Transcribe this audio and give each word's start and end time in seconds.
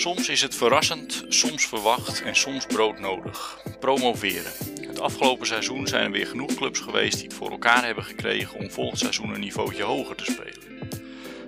Soms 0.00 0.28
is 0.28 0.42
het 0.42 0.54
verrassend, 0.54 1.24
soms 1.28 1.66
verwacht 1.66 2.22
en 2.22 2.36
soms 2.36 2.66
broodnodig. 2.66 3.62
Promoveren. 3.80 4.52
Het 4.80 5.00
afgelopen 5.00 5.46
seizoen 5.46 5.86
zijn 5.86 6.04
er 6.04 6.10
weer 6.10 6.26
genoeg 6.26 6.54
clubs 6.54 6.80
geweest 6.80 7.14
die 7.14 7.24
het 7.24 7.34
voor 7.34 7.50
elkaar 7.50 7.84
hebben 7.84 8.04
gekregen 8.04 8.58
om 8.58 8.70
volgend 8.70 8.98
seizoen 8.98 9.34
een 9.34 9.40
niveautje 9.40 9.82
hoger 9.82 10.16
te 10.16 10.24
spelen. 10.24 10.88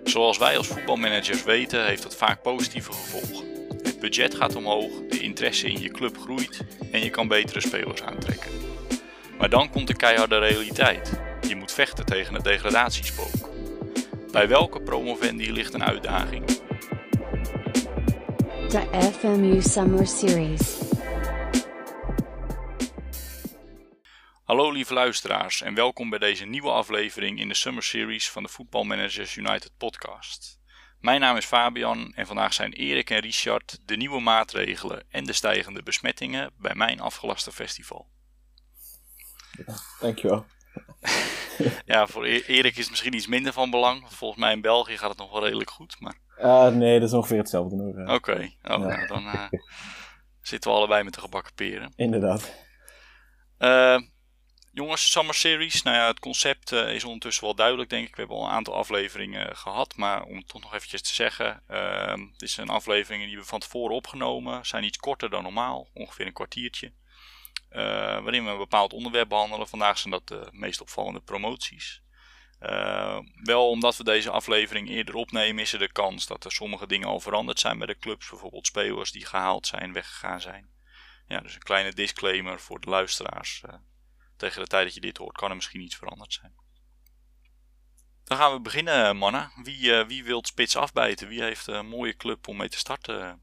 Zoals 0.04 0.38
wij 0.38 0.56
als 0.56 0.66
voetbalmanagers 0.66 1.44
weten, 1.44 1.86
heeft 1.86 2.02
dat 2.02 2.16
vaak 2.16 2.42
positieve 2.42 2.92
gevolgen. 2.92 3.46
Het 3.82 4.00
budget 4.00 4.34
gaat 4.34 4.56
omhoog, 4.56 4.90
de 5.08 5.18
interesse 5.20 5.66
in 5.66 5.80
je 5.80 5.90
club 5.90 6.18
groeit 6.18 6.60
en 6.90 7.04
je 7.04 7.10
kan 7.10 7.28
betere 7.28 7.60
spelers 7.60 8.02
aantrekken. 8.02 8.61
Maar 9.42 9.50
dan 9.50 9.70
komt 9.70 9.86
de 9.86 9.96
keiharde 9.96 10.38
realiteit. 10.38 11.20
Je 11.48 11.56
moet 11.56 11.72
vechten 11.72 12.04
tegen 12.04 12.34
het 12.34 12.44
degradatiespook. 12.44 13.50
Bij 14.32 14.48
welke 14.48 14.80
promovendi 14.80 15.52
ligt 15.52 15.74
een 15.74 15.84
uitdaging? 15.84 16.46
De 18.68 19.10
FMU 19.18 19.62
Summer 19.62 20.06
Series. 20.06 20.80
Hallo 24.44 24.70
lieve 24.70 24.94
luisteraars 24.94 25.62
en 25.62 25.74
welkom 25.74 26.10
bij 26.10 26.18
deze 26.18 26.44
nieuwe 26.44 26.70
aflevering 26.70 27.40
in 27.40 27.48
de 27.48 27.54
Summer 27.54 27.82
Series 27.82 28.30
van 28.30 28.42
de 28.42 28.48
Football 28.48 28.84
Managers 28.84 29.36
United 29.36 29.70
podcast. 29.78 30.60
Mijn 31.00 31.20
naam 31.20 31.36
is 31.36 31.44
Fabian 31.44 32.12
en 32.14 32.26
vandaag 32.26 32.52
zijn 32.52 32.72
Erik 32.72 33.10
en 33.10 33.20
Richard 33.20 33.78
de 33.84 33.96
nieuwe 33.96 34.20
maatregelen 34.20 35.04
en 35.08 35.24
de 35.24 35.32
stijgende 35.32 35.82
besmettingen 35.82 36.50
bij 36.58 36.74
mijn 36.74 37.00
afgelaste 37.00 37.52
festival. 37.52 38.10
Dankjewel. 40.00 40.44
Ja, 41.84 42.06
voor 42.06 42.26
E- 42.26 42.42
Erik 42.46 42.72
is 42.72 42.80
het 42.80 42.90
misschien 42.90 43.14
iets 43.14 43.26
minder 43.26 43.52
van 43.52 43.70
belang. 43.70 44.04
Volgens 44.08 44.40
mij 44.40 44.52
in 44.52 44.60
België 44.60 44.98
gaat 44.98 45.08
het 45.08 45.18
nog 45.18 45.30
wel 45.32 45.44
redelijk 45.44 45.70
goed. 45.70 45.96
Maar 46.00 46.14
Ah, 46.40 46.74
nee, 46.74 46.98
dat 47.00 47.08
is 47.08 47.14
ongeveer 47.14 47.38
hetzelfde. 47.38 48.04
Oké, 48.06 48.52
oh, 48.62 48.76
nou, 48.78 49.06
dan 49.06 49.26
eh, 49.26 49.46
zitten 50.42 50.70
we 50.70 50.76
allebei 50.76 51.02
met 51.04 51.14
de 51.14 51.20
gebakken 51.20 51.54
peren. 51.54 51.92
Inderdaad. 51.96 52.52
Eh, 53.58 53.98
jongens, 54.72 55.10
Summer 55.10 55.34
Series. 55.34 55.82
Nou 55.82 55.96
ja, 55.96 56.06
het 56.06 56.20
concept 56.20 56.72
eh, 56.72 56.94
is 56.94 57.04
ondertussen 57.04 57.44
wel 57.44 57.54
duidelijk, 57.54 57.90
denk 57.90 58.06
ik. 58.06 58.14
We 58.14 58.20
hebben 58.20 58.36
al 58.36 58.44
een 58.44 58.50
aantal 58.50 58.74
afleveringen 58.74 59.56
gehad. 59.56 59.96
Maar 59.96 60.22
om 60.22 60.36
het 60.36 60.48
toch 60.48 60.62
nog 60.62 60.74
eventjes 60.74 61.02
te 61.02 61.14
zeggen. 61.14 61.62
dit 62.36 62.50
zijn 62.50 62.68
afleveringen 62.68 63.26
die 63.28 63.38
we 63.38 63.44
van 63.44 63.60
tevoren 63.60 63.96
opgenomen. 63.96 64.66
Zijn 64.66 64.84
iets 64.84 64.98
korter 64.98 65.30
dan 65.30 65.42
normaal. 65.42 65.88
Ongeveer 65.94 66.26
een 66.26 66.32
kwartiertje. 66.32 66.92
Eh, 67.72 67.82
waarin 68.22 68.44
we 68.44 68.50
een 68.50 68.58
bepaald 68.58 68.92
onderwerp 68.92 69.28
behandelen. 69.28 69.68
Vandaag 69.68 69.98
zijn 69.98 70.12
dat 70.12 70.28
de 70.28 70.48
meest 70.50 70.80
opvallende 70.80 71.20
promoties. 71.20 72.02
Eh, 72.58 73.18
wel 73.34 73.68
omdat 73.68 73.96
we 73.96 74.04
deze 74.04 74.30
aflevering 74.30 74.88
eerder 74.88 75.14
opnemen, 75.14 75.62
is 75.62 75.72
er 75.72 75.78
de 75.78 75.92
kans 75.92 76.26
dat 76.26 76.44
er 76.44 76.52
sommige 76.52 76.86
dingen 76.86 77.08
al 77.08 77.20
veranderd 77.20 77.58
zijn 77.58 77.78
bij 77.78 77.86
de 77.86 77.98
clubs. 77.98 78.28
Bijvoorbeeld 78.28 78.66
spelers 78.66 79.12
die 79.12 79.26
gehaald 79.26 79.66
zijn, 79.66 79.92
weggegaan 79.92 80.40
zijn. 80.40 80.70
Ja, 81.26 81.40
dus 81.40 81.54
een 81.54 81.60
kleine 81.62 81.92
disclaimer 81.92 82.60
voor 82.60 82.80
de 82.80 82.90
luisteraars. 82.90 83.62
eh, 83.66 83.74
tegen 84.36 84.60
de 84.62 84.66
tijd 84.66 84.84
dat 84.84 84.94
je 84.94 85.00
dit 85.00 85.16
hoort, 85.16 85.36
kan 85.36 85.48
er 85.50 85.54
misschien 85.56 85.80
iets 85.80 85.96
veranderd 85.96 86.32
zijn. 86.32 86.52
Dan 88.24 88.38
gaan 88.38 88.52
we 88.52 88.60
beginnen, 88.60 89.16
mannen. 89.16 89.52
Wie, 89.62 89.94
eh, 89.96 90.06
wie 90.06 90.24
wil 90.24 90.44
spits 90.44 90.76
afbijten? 90.76 91.28
Wie 91.28 91.42
heeft 91.42 91.66
een 91.66 91.86
mooie 91.86 92.16
club 92.16 92.48
om 92.48 92.56
mee 92.56 92.68
te 92.68 92.78
starten? 92.78 93.40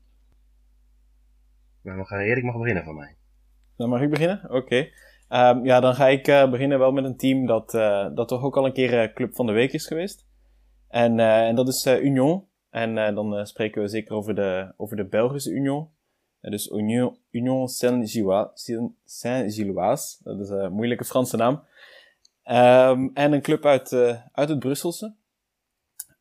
Nou, 1.81 2.07
Erik 2.09 2.43
mag 2.43 2.57
beginnen 2.57 2.83
van 2.83 2.95
mij. 2.95 3.17
Dan 3.79 3.89
mag 3.89 4.01
ik 4.01 4.09
beginnen? 4.09 4.41
Oké. 4.49 4.89
Ehm, 5.29 5.65
ja, 5.65 5.79
dan 5.79 5.95
ga 5.95 6.07
ik 6.07 6.27
eh, 6.27 6.49
beginnen 6.49 6.79
wel 6.79 6.91
met 6.91 7.03
een 7.03 7.17
team 7.17 7.45
dat, 7.45 7.73
eh, 7.73 8.07
dat 8.15 8.27
toch 8.27 8.43
ook 8.43 8.57
al 8.57 8.65
een 8.65 8.73
keer 8.73 9.01
eh, 9.01 9.13
Club 9.13 9.35
van 9.35 9.45
de 9.45 9.51
Week 9.51 9.73
is 9.73 9.87
geweest. 9.87 10.27
En, 10.87 11.19
en 11.19 11.55
dat 11.55 11.67
is 11.67 11.85
Union. 11.85 12.47
En 12.69 13.15
dan 13.15 13.47
spreken 13.47 13.81
we 13.81 13.87
zeker 13.87 14.15
over 14.15 14.35
de, 14.35 14.73
over 14.77 14.95
de 14.95 15.05
Belgische 15.05 15.51
Union. 15.51 15.89
Dus 16.41 16.67
Union, 16.67 17.17
Union 17.31 17.67
Saint-Gilloise. 17.67 20.17
Dat 20.23 20.39
is 20.39 20.49
een 20.49 20.73
moeilijke 20.73 21.05
Franse 21.05 21.37
naam. 21.37 21.63
Ehm, 22.43 23.07
en 23.13 23.33
een 23.33 23.41
club 23.41 23.65
uit, 23.65 23.93
uit 24.31 24.49
het 24.49 24.59
Brusselse. 24.59 25.15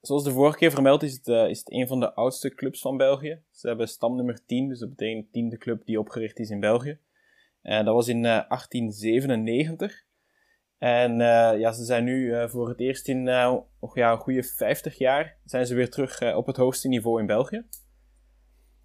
Zoals 0.01 0.25
de 0.25 0.31
vorige 0.31 0.59
keer 0.59 0.71
vermeld 0.71 1.03
is 1.03 1.13
het, 1.13 1.27
is 1.27 1.59
het 1.59 1.73
een 1.73 1.87
van 1.87 2.01
de 2.01 2.15
oudste 2.15 2.55
clubs 2.55 2.81
van 2.81 2.97
België. 2.97 3.43
Ze 3.51 3.69
hebben 3.69 3.89
stamnummer 3.89 4.45
10, 4.47 4.69
dus 4.69 4.79
dat 4.79 4.89
betekent 4.89 5.33
tiende 5.33 5.59
club 5.59 5.85
die 5.85 5.99
opgericht 5.99 6.39
is 6.39 6.51
in 6.51 6.61
België. 6.61 6.99
En 7.63 7.85
dat 7.85 7.95
was 7.95 8.09
in 8.09 8.25
eh, 8.25 8.49
1897. 8.49 10.07
En 10.79 11.21
eh, 11.21 11.59
ja, 11.59 11.73
ze 11.73 11.85
zijn 11.85 12.05
nu 12.05 12.35
eh, 12.35 12.49
voor 12.49 12.69
het 12.69 12.81
eerst 12.81 13.09
in 13.09 13.29
eh, 13.29 13.55
oh, 13.79 13.95
ja, 13.95 14.13
een 14.13 14.19
goede 14.19 14.43
50 14.43 14.99
jaar 14.99 15.37
zijn 15.45 15.67
ze 15.67 15.75
weer 15.75 15.91
terug 15.91 16.21
eh, 16.21 16.37
op 16.37 16.47
het 16.47 16.57
hoogste 16.57 16.89
niveau 16.89 17.21
in 17.21 17.27
België. 17.27 17.67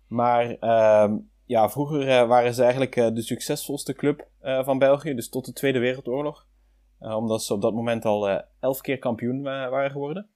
Maar 0.07 0.57
ehm, 0.59 1.17
ja, 1.45 1.69
vroeger 1.69 2.07
eh, 2.07 2.27
waren 2.27 2.53
ze 2.53 2.61
eigenlijk 2.61 2.95
eh, 2.95 3.07
de 3.13 3.21
succesvolste 3.21 3.93
club 3.93 4.27
eh, 4.39 4.63
van 4.65 4.77
België, 4.79 5.13
dus 5.13 5.29
tot 5.29 5.45
de 5.45 5.53
Tweede 5.53 5.79
Wereldoorlog. 5.79 6.47
Eh, 6.99 7.15
omdat 7.15 7.43
ze 7.43 7.53
op 7.53 7.61
dat 7.61 7.73
moment 7.73 8.05
al 8.05 8.29
eh, 8.29 8.39
elf 8.59 8.81
keer 8.81 8.99
kampioen 8.99 9.41
wa- 9.41 9.69
waren 9.69 9.91
geworden. 9.91 10.29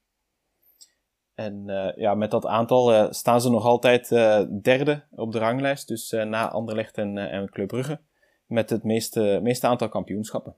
En 1.34 1.68
eh, 1.68 1.96
ja, 1.96 2.14
met 2.14 2.30
dat 2.30 2.46
aantal 2.46 2.92
eh, 2.92 3.06
staan 3.10 3.40
ze 3.40 3.50
nog 3.50 3.64
altijd 3.64 4.12
eh, 4.12 4.40
derde 4.62 5.04
op 5.10 5.32
de 5.32 5.38
ranglijst. 5.38 5.88
Dus 5.88 6.12
eh, 6.12 6.24
na 6.24 6.50
Anderlecht 6.50 6.96
en, 6.98 7.18
eh, 7.18 7.32
en 7.32 7.50
Club 7.50 7.68
Brugge. 7.68 8.00
Met 8.48 8.70
het 8.70 8.84
meeste, 8.84 9.40
meeste 9.42 9.66
aantal 9.66 9.88
kampioenschappen. 9.88 10.56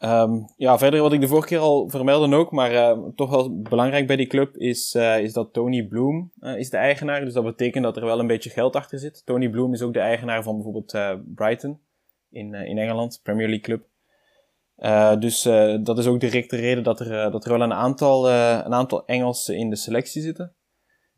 Ehm, 0.00 0.40
ja, 0.56 0.78
verder 0.78 1.00
wat 1.00 1.12
ik 1.12 1.20
de 1.20 1.28
vorige 1.28 1.48
keer 1.48 1.58
al 1.58 1.88
vermeldde 1.88 2.36
ook, 2.36 2.50
maar 2.50 2.72
eh, 2.72 2.98
toch 3.16 3.30
wel 3.30 3.60
belangrijk 3.60 4.06
bij 4.06 4.16
die 4.16 4.26
club 4.26 4.56
is, 4.56 4.94
eh, 4.94 5.20
is 5.20 5.32
dat 5.32 5.52
Tony 5.52 5.86
Bloom 5.86 6.30
eh, 6.40 6.56
is 6.56 6.70
de 6.70 6.76
eigenaar. 6.76 7.24
Dus 7.24 7.32
dat 7.32 7.44
betekent 7.44 7.84
dat 7.84 7.96
er 7.96 8.04
wel 8.04 8.18
een 8.18 8.26
beetje 8.26 8.50
geld 8.50 8.76
achter 8.76 8.98
zit. 8.98 9.22
Tony 9.26 9.48
Bloom 9.50 9.72
is 9.72 9.82
ook 9.82 9.92
de 9.92 10.00
eigenaar 10.00 10.42
van 10.42 10.54
bijvoorbeeld 10.54 10.98
Brighton 11.34 11.80
in, 12.30 12.54
in 12.54 12.78
Engeland, 12.78 13.20
Premier 13.22 13.48
League 13.48 13.64
club. 13.64 13.88
Dus 15.20 15.42
dat 15.84 15.98
is 15.98 16.06
ook 16.06 16.20
direct 16.20 16.50
de 16.50 16.56
reden 16.56 16.82
dat 16.82 17.00
er, 17.00 17.30
dat 17.30 17.44
er 17.44 17.50
wel 17.50 17.62
een 17.62 17.72
aantal, 17.72 18.30
een 18.30 18.74
aantal 18.74 19.06
Engelsen 19.06 19.56
in 19.56 19.70
de 19.70 19.76
selectie 19.76 20.22
zitten. 20.22 20.54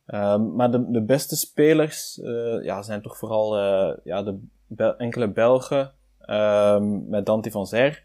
Ehm, 0.06 0.54
maar 0.54 0.70
de, 0.70 0.90
de 0.90 1.02
beste 1.02 1.36
spelers 1.36 2.20
eh, 2.20 2.64
ja, 2.64 2.82
zijn 2.82 3.02
toch 3.02 3.18
vooral 3.18 3.58
eh, 3.58 3.96
ja, 4.04 4.22
de 4.22 4.38
Bel- 4.66 4.96
enkele 4.96 5.28
Belgen 5.28 5.92
ehm, 6.20 7.08
met 7.08 7.26
Dante 7.26 7.50
van 7.50 7.66
Zer. 7.66 8.04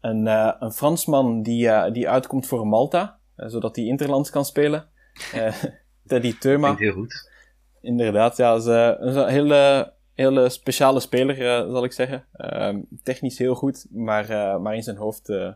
Een, 0.00 0.26
eh, 0.26 0.52
een 0.58 0.72
Fransman 0.72 1.42
die, 1.42 1.90
die 1.90 2.08
uitkomt 2.08 2.46
voor 2.46 2.66
Malta, 2.66 3.18
zodat 3.36 3.76
hij 3.76 3.84
interlands 3.84 4.30
kan 4.30 4.44
spelen. 4.44 4.88
Eh, 5.32 5.54
Teddy 6.06 6.38
Teuma. 6.38 6.76
Heel 6.76 6.92
goed. 6.92 7.30
Inderdaad, 7.80 8.36
ja, 8.36 8.54
is, 8.54 8.66
is 9.06 9.14
een 9.14 9.28
hele, 9.28 9.92
hele 10.14 10.48
speciale 10.48 11.00
speler, 11.00 11.36
zal 11.70 11.84
ik 11.84 11.92
zeggen. 11.92 12.26
Ehm, 12.32 12.80
technisch 13.02 13.38
heel 13.38 13.54
goed, 13.54 13.86
maar, 13.90 14.28
eh, 14.28 14.58
maar 14.58 14.74
in 14.74 14.82
zijn 14.82 14.96
hoofd 14.96 15.28
eh, 15.28 15.52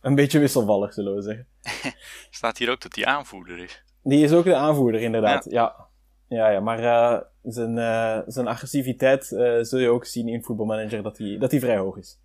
een 0.00 0.14
beetje 0.14 0.38
wisselvallig, 0.38 0.92
zullen 0.92 1.14
we 1.14 1.22
zeggen. 1.22 1.46
Staat 2.30 2.58
hier 2.58 2.70
ook 2.70 2.80
dat 2.80 2.94
hij 2.94 3.04
aanvoerder 3.04 3.58
is. 3.58 3.84
Die 4.02 4.24
is 4.24 4.32
ook 4.32 4.44
de 4.44 4.54
aanvoerder, 4.56 5.00
inderdaad. 5.00 5.44
Ja, 5.50 5.86
ja, 6.28 6.48
ja, 6.48 6.60
maar 6.60 6.78
eh, 6.78 7.20
zijn, 7.42 7.78
eh, 7.78 8.18
zijn 8.26 8.46
agressiviteit 8.46 9.32
eh, 9.32 9.58
zul 9.60 9.78
je 9.78 9.88
ook 9.88 10.04
zien 10.04 10.28
in 10.28 10.42
voetbalmanager 10.42 11.02
dat 11.02 11.18
hij 11.18 11.36
dat 11.38 11.50
die 11.50 11.60
vrij 11.60 11.76
hoog 11.76 11.96
is. 11.96 12.20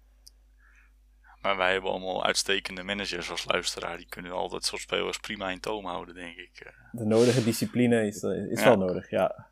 Maar 1.42 1.58
wij 1.58 1.72
hebben 1.72 1.90
allemaal 1.92 2.26
uitstekende 2.26 2.84
managers 2.84 3.32
als 3.32 3.46
luisteraar. 3.46 3.98
Die 3.98 4.08
kunnen 4.10 4.32
al 4.32 4.50
dat 4.50 4.66
soort 4.66 4.82
spelers 4.82 5.18
prima 5.20 5.50
in 5.50 5.60
toom 5.60 5.86
houden, 5.86 6.16
denk 6.16 6.38
ik. 6.38 6.60
Eh, 6.60 6.72
De 6.92 7.06
nodige 7.06 7.44
discipline 7.44 8.08
is, 8.08 8.24
is 8.24 8.60
Ja. 8.60 8.66
wel 8.66 8.78
nodig, 8.78 9.10
ja. 9.10 9.48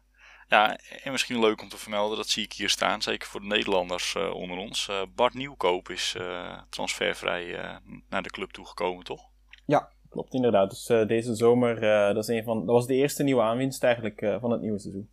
Ja, 0.47 0.77
en 1.03 1.11
misschien 1.11 1.39
leuk 1.39 1.61
om 1.61 1.69
te 1.69 1.77
vermelden, 1.77 2.17
dat 2.17 2.27
zie 2.27 2.43
ik 2.43 2.53
hier 2.53 2.69
staan, 2.69 3.01
zeker 3.01 3.27
voor 3.27 3.39
de 3.39 3.45
Nederlanders 3.47 4.15
eh, 4.15 4.33
onder 4.33 4.57
ons. 4.57 4.87
Eh, 4.89 5.01
Bart 5.15 5.33
Nieuwkoop 5.33 5.89
is 5.89 6.15
eh, 6.17 6.57
transfervrij 6.69 7.55
eh, 7.59 7.75
naar 8.09 8.23
de 8.23 8.29
club 8.29 8.51
toegekomen, 8.51 9.03
toch? 9.03 9.21
Ja, 9.65 9.89
klopt 10.13 10.33
inderdaad. 10.33 10.69
Dus 10.69 10.89
eh, 10.89 11.07
deze 11.07 11.35
zomer, 11.35 11.83
eh, 11.83 12.13
dat, 12.13 12.29
is 12.29 12.35
een 12.35 12.43
van, 12.43 12.65
dat 12.65 12.75
was 12.75 12.87
de 12.87 12.93
eerste 12.93 13.23
nieuwe 13.23 13.41
aanwinst 13.41 13.83
eigenlijk 13.83 14.21
eh, 14.21 14.39
van 14.39 14.51
het 14.51 14.61
nieuwe 14.61 14.79
seizoen. 14.79 15.09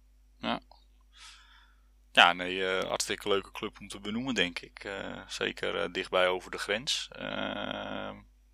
Ja, 2.12 2.32
nee, 2.32 2.66
eh, 2.66 2.88
hartstikke 2.88 3.28
leuke 3.28 3.50
club 3.52 3.76
om 3.80 3.88
te 3.88 4.00
benoemen, 4.00 4.34
denk 4.34 4.58
ik. 4.58 4.90
Zeker 5.28 5.92
dichtbij 5.92 6.28
over 6.28 6.50
de 6.50 6.58
grens. 6.58 7.08
Eh, 7.12 8.10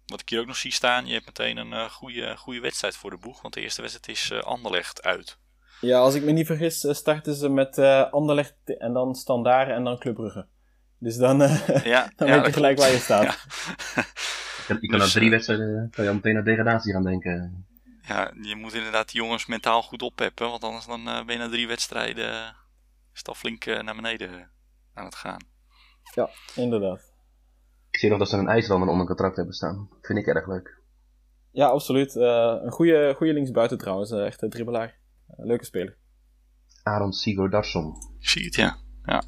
wat 0.06 0.20
ik 0.20 0.28
hier 0.28 0.40
ook 0.40 0.46
nog 0.46 0.56
zie 0.56 0.72
staan, 0.72 1.06
je 1.06 1.12
hebt 1.12 1.26
meteen 1.26 1.56
een 1.56 1.90
goede, 1.90 2.36
goede 2.36 2.60
wedstrijd 2.60 2.96
voor 2.96 3.10
de 3.10 3.16
boeg. 3.16 3.42
Want 3.42 3.54
de 3.54 3.60
eerste 3.60 3.80
wedstrijd 3.82 4.18
is 4.18 4.32
Anderlecht 4.42 5.02
uit. 5.02 5.38
Ja, 5.80 5.98
als 5.98 6.14
ik 6.14 6.22
me 6.22 6.32
niet 6.32 6.46
vergis, 6.46 6.86
starten 6.90 7.34
ze 7.34 7.48
met 7.48 7.78
Anderlecht 8.10 8.54
en 8.78 8.92
dan 8.92 9.14
Standaard 9.14 9.68
en 9.68 9.84
dan 9.84 9.98
Club 9.98 10.14
Brugge. 10.14 10.46
Dus 10.98 11.16
dan, 11.16 11.38
Ja, 11.84 12.12
dan 12.16 12.28
ja, 12.28 12.36
weet 12.36 12.46
je 12.46 12.52
gelijk 12.52 12.78
waar 12.78 12.92
je 12.92 12.98
staat. 12.98 13.46
Ja. 13.94 14.04
Je 14.66 14.72
kan, 14.72 14.78
je 14.80 14.88
kan 14.88 14.98
Dus, 14.98 15.08
aan 15.08 15.14
drie 15.14 15.24
eh, 15.24 15.30
wedstrijden 15.30 15.90
kan 15.90 16.04
je 16.04 16.10
al 16.10 16.16
meteen 16.16 16.36
aan 16.36 16.44
degradatie 16.44 16.92
gaan 16.92 17.02
denken. 17.02 17.66
Ja, 18.08 18.32
je 18.42 18.56
moet 18.56 18.74
inderdaad 18.74 19.12
die 19.12 19.20
jongens 19.20 19.46
mentaal 19.46 19.82
goed 19.82 20.02
oppeppen. 20.02 20.50
Want 20.50 20.64
anders 20.64 20.86
dan, 20.86 21.08
eh, 21.08 21.24
ben 21.24 21.34
je 21.34 21.40
na 21.40 21.48
drie 21.48 21.66
wedstrijden 21.66 22.30
eh, 22.30 22.48
is 23.12 23.18
het 23.18 23.28
al 23.28 23.34
flink 23.34 23.64
eh, 23.64 23.82
naar 23.82 23.96
beneden 23.96 24.50
aan 24.94 25.04
het 25.04 25.14
gaan. 25.14 25.44
Ja, 26.14 26.30
inderdaad. 26.54 27.14
Ik 27.90 27.98
zie 27.98 28.10
nog 28.10 28.18
dat 28.18 28.28
ze 28.28 28.36
een 28.36 28.48
IJslander 28.48 28.88
onder 28.88 29.06
contract 29.06 29.36
hebben 29.36 29.54
staan. 29.54 29.88
Vind 30.02 30.18
ik 30.18 30.26
erg 30.26 30.46
leuk. 30.46 30.80
Ja, 31.50 31.66
absoluut. 31.66 32.16
Eh, 32.16 32.58
een 32.62 32.72
goede, 32.72 33.14
goede 33.16 33.32
linksbuiten 33.32 33.78
trouwens. 33.78 34.10
Uh, 34.10 34.26
echt 34.26 34.42
een 34.42 34.50
dribbelaar. 34.50 34.98
leuke 35.36 35.64
speler. 35.64 35.96
Aron 36.82 37.12
Sigurdarsson. 37.12 37.96
Ik 38.18 38.28
zie 38.28 38.44
het, 38.44 38.54
ja. 38.54 38.76
ja. 39.04 39.22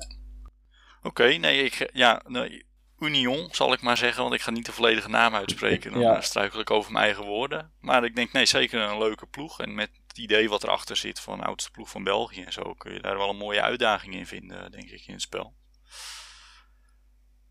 Oké, 1.03 1.25
nee, 1.25 1.65
ik, 1.65 1.91
ja, 1.93 2.23
nee, 2.27 2.67
Union 3.01 3.49
zal 3.51 3.73
ik 3.73 3.83
maar 3.83 3.97
zeggen, 3.97 4.23
want 4.23 4.35
ik 4.35 4.41
ga 4.41 4.51
niet 4.51 4.67
de 4.67 4.73
volledige 4.73 5.09
naam 5.09 5.35
uitspreken. 5.35 5.93
Dan 5.93 6.01
ja. 6.01 6.21
struikel 6.21 6.61
ik 6.61 6.71
over 6.71 6.93
mijn 6.93 7.05
eigen 7.05 7.25
woorden. 7.25 7.73
Maar 7.81 8.05
ik 8.05 8.17
denk, 8.17 8.33
nee, 8.33 8.47
zeker 8.47 8.81
een 8.81 8.99
leuke 8.99 9.27
ploeg. 9.27 9.61
En 9.61 9.75
met 9.75 9.91
het 10.07 10.19
idee 10.19 10.49
wat 10.49 10.63
erachter 10.63 10.97
zit 10.97 11.21
van 11.21 11.39
de 11.39 11.45
oudste 11.45 11.71
ploeg 11.71 11.91
van 11.91 12.05
België 12.05 12.43
en 12.43 12.53
zo, 12.53 12.75
kun 12.75 12.93
je 12.93 13.01
daar 13.01 13.17
wel 13.17 13.29
een 13.29 13.37
mooie 13.37 13.63
uitdaging 13.63 14.15
in 14.15 14.27
vinden, 14.27 14.71
denk 14.71 14.91
ik, 14.91 15.07
in 15.07 15.13
het 15.13 15.23
spel. 15.23 15.55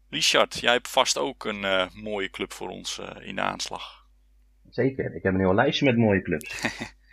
Richard, 0.10 0.60
jij 0.60 0.74
hebt 0.74 0.90
vast 0.90 1.18
ook 1.18 1.46
een 1.46 1.64
uh, 1.64 1.90
mooie 1.94 2.30
club 2.30 2.54
voor 2.54 2.70
ons 2.70 3.00
uh, 3.00 3.28
in 3.28 3.36
de 3.36 3.42
aanslag. 3.42 4.06
Zeker, 4.70 5.16
ik 5.16 5.24
heb 5.24 5.34
een 5.34 5.40
heel 5.40 5.54
lijstje 5.54 5.86
met 5.86 5.98
mooie 5.98 6.22
clubs. 6.22 6.64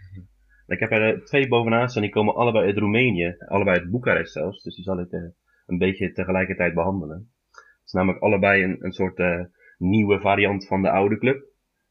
ik 0.74 0.78
heb 0.78 0.90
er 0.90 1.14
uh, 1.14 1.24
twee 1.24 1.48
bovenaan 1.48 1.88
staan, 1.88 2.02
die 2.02 2.10
komen 2.10 2.34
allebei 2.34 2.66
uit 2.66 2.78
Roemenië, 2.78 3.36
allebei 3.48 3.78
uit 3.78 3.90
Boekarest 3.90 4.32
zelfs, 4.32 4.62
dus 4.62 4.74
die 4.74 4.84
zal 4.84 5.00
ik 5.00 5.12
een 5.66 5.78
beetje 5.78 6.12
tegelijkertijd 6.12 6.74
behandelen. 6.74 7.32
Namelijk 7.94 8.22
allebei 8.22 8.62
een, 8.62 8.76
een 8.84 8.92
soort 8.92 9.48
nieuwe 9.78 10.20
variant 10.20 10.66
van 10.66 10.82
de 10.82 10.90
oude 10.90 11.18
club, 11.18 11.44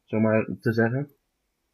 zomaar 0.03 0.45
te 0.59 0.73
zeggen. 0.73 1.11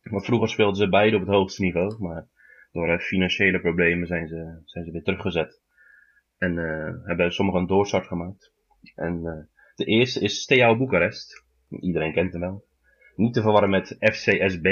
Want 0.02 0.26
vroeger 0.26 0.50
speelden 0.50 0.76
ze 0.76 0.90
beide 0.90 1.16
op 1.16 1.22
het 1.22 1.31
hoogste 1.31 1.62
niveau, 1.62 1.96
maar 2.00 2.28
door 2.72 3.00
financiële 3.00 3.60
problemen 3.60 4.08
zijn 4.08 4.28
ze, 4.28 4.62
zijn 4.66 4.86
ze 4.86 4.92
weer 4.92 5.04
teruggezet. 5.04 5.62
En 6.38 6.56
hebben 7.06 7.31
sommigen 7.31 7.62
een 7.62 7.68
doorstart 7.68 8.08
gemaakt. 8.08 8.54
En 8.96 9.22
de 9.76 9.86
eerste 9.86 10.20
is 10.20 10.42
Steaua 10.42 10.78
Boekarest. 10.78 11.46
Iedereen 11.70 12.14
kent 12.14 12.32
hem 12.32 12.42
wel. 12.42 12.66
Niet 13.16 13.34
te 13.34 13.42
verwarren 13.42 13.70
met 13.70 13.96
FCSB, 14.00 14.64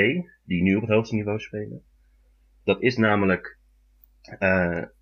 die 0.43 0.61
nu 0.61 0.75
op 0.75 0.81
het 0.81 0.91
hoogste 0.91 1.15
niveau 1.15 1.39
spelen. 1.39 1.83
Dat 2.63 2.81
is 2.81 2.97
namelijk 2.97 3.59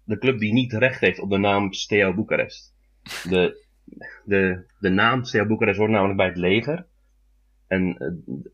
de 0.04 0.18
club 0.20 0.40
die 0.40 0.54
niet 0.54 0.74
recht 0.74 1.00
heeft 1.00 1.20
op 1.20 1.30
de 1.30 1.38
naam 1.38 1.74
Steaua 1.74 2.14
Boekarest. 2.14 2.74
De, 3.30 3.65
de, 4.26 4.66
de 4.80 4.90
naam 4.90 5.24
Steaua 5.24 5.48
Boekarest 5.48 5.78
hoort 5.78 5.92
namelijk 5.92 6.18
bij 6.18 6.28
het 6.28 6.38
leger. 6.38 6.86
En 7.68 7.88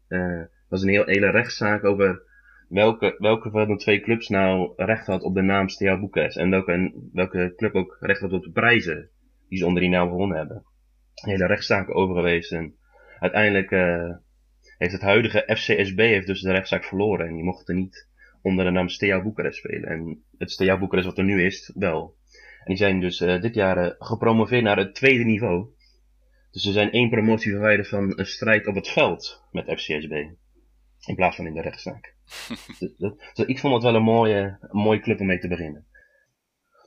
uh, 0.07 0.37
dat 0.37 0.69
was 0.69 0.81
een 0.81 0.89
heel, 0.89 1.05
hele 1.05 1.29
rechtszaak 1.29 1.83
over 1.83 2.21
welke, 2.69 3.15
welke 3.17 3.49
van 3.49 3.67
de 3.67 3.75
twee 3.75 4.01
clubs 4.01 4.27
nou 4.27 4.73
recht 4.75 5.05
had 5.05 5.23
op 5.23 5.35
de 5.35 5.41
naam 5.41 5.69
Steaua 5.69 5.99
Boekarest. 5.99 6.37
En 6.37 6.49
welke, 6.49 6.93
welke 7.13 7.53
club 7.55 7.75
ook 7.75 7.97
recht 7.99 8.21
had 8.21 8.33
op 8.33 8.43
de 8.43 8.51
prijzen 8.51 9.09
die 9.49 9.57
ze 9.57 9.65
onder 9.65 9.81
die 9.81 9.91
naam 9.91 10.09
gewonnen 10.09 10.37
hebben. 10.37 10.65
Hele 11.13 11.45
rechtszaken 11.45 11.95
over 11.95 12.15
geweest 12.15 12.51
en 12.51 12.75
uiteindelijk 13.19 13.71
uh, 13.71 14.11
heeft 14.77 14.93
het 14.93 15.01
huidige 15.01 15.55
FCSB 15.55 15.97
heeft 15.97 16.27
dus 16.27 16.41
de 16.41 16.51
rechtszaak 16.51 16.83
verloren 16.83 17.27
en 17.27 17.33
die 17.33 17.43
mochten 17.43 17.75
niet 17.75 18.09
onder 18.41 18.65
de 18.65 18.71
naam 18.71 18.89
Steaua 18.89 19.23
Boekarest 19.23 19.57
spelen. 19.57 19.89
En 19.89 20.23
het 20.37 20.51
Steaua 20.51 20.79
Boekarest 20.79 21.07
wat 21.07 21.17
er 21.17 21.23
nu 21.23 21.43
is, 21.43 21.71
wel. 21.75 22.15
En 22.63 22.67
die 22.67 22.77
zijn 22.77 22.99
dus 22.99 23.21
uh, 23.21 23.41
dit 23.41 23.55
jaar 23.55 23.85
uh, 23.85 23.91
gepromoveerd 23.97 24.63
naar 24.63 24.77
het 24.77 24.95
tweede 24.95 25.23
niveau. 25.23 25.67
Dus 26.51 26.61
ze 26.61 26.71
zijn 26.71 26.91
één 26.91 27.09
promotie 27.09 27.51
verwijderd 27.51 27.87
van 27.87 28.19
een 28.19 28.25
strijd 28.25 28.67
op 28.67 28.75
het 28.75 28.87
veld 28.87 29.43
met 29.51 29.65
FCSB. 29.65 30.11
In 31.05 31.15
plaats 31.15 31.35
van 31.35 31.45
in 31.45 31.53
de 31.53 31.61
rechtszaak. 31.61 32.15
dus, 32.79 32.95
dat, 32.97 33.31
dus 33.33 33.45
ik 33.45 33.59
vond 33.59 33.73
het 33.73 33.83
wel 33.83 33.95
een 33.95 34.03
mooie, 34.03 34.57
een 34.61 34.81
mooie 34.81 34.99
club 34.99 35.19
om 35.19 35.25
mee 35.25 35.39
te 35.39 35.47
beginnen. 35.47 35.85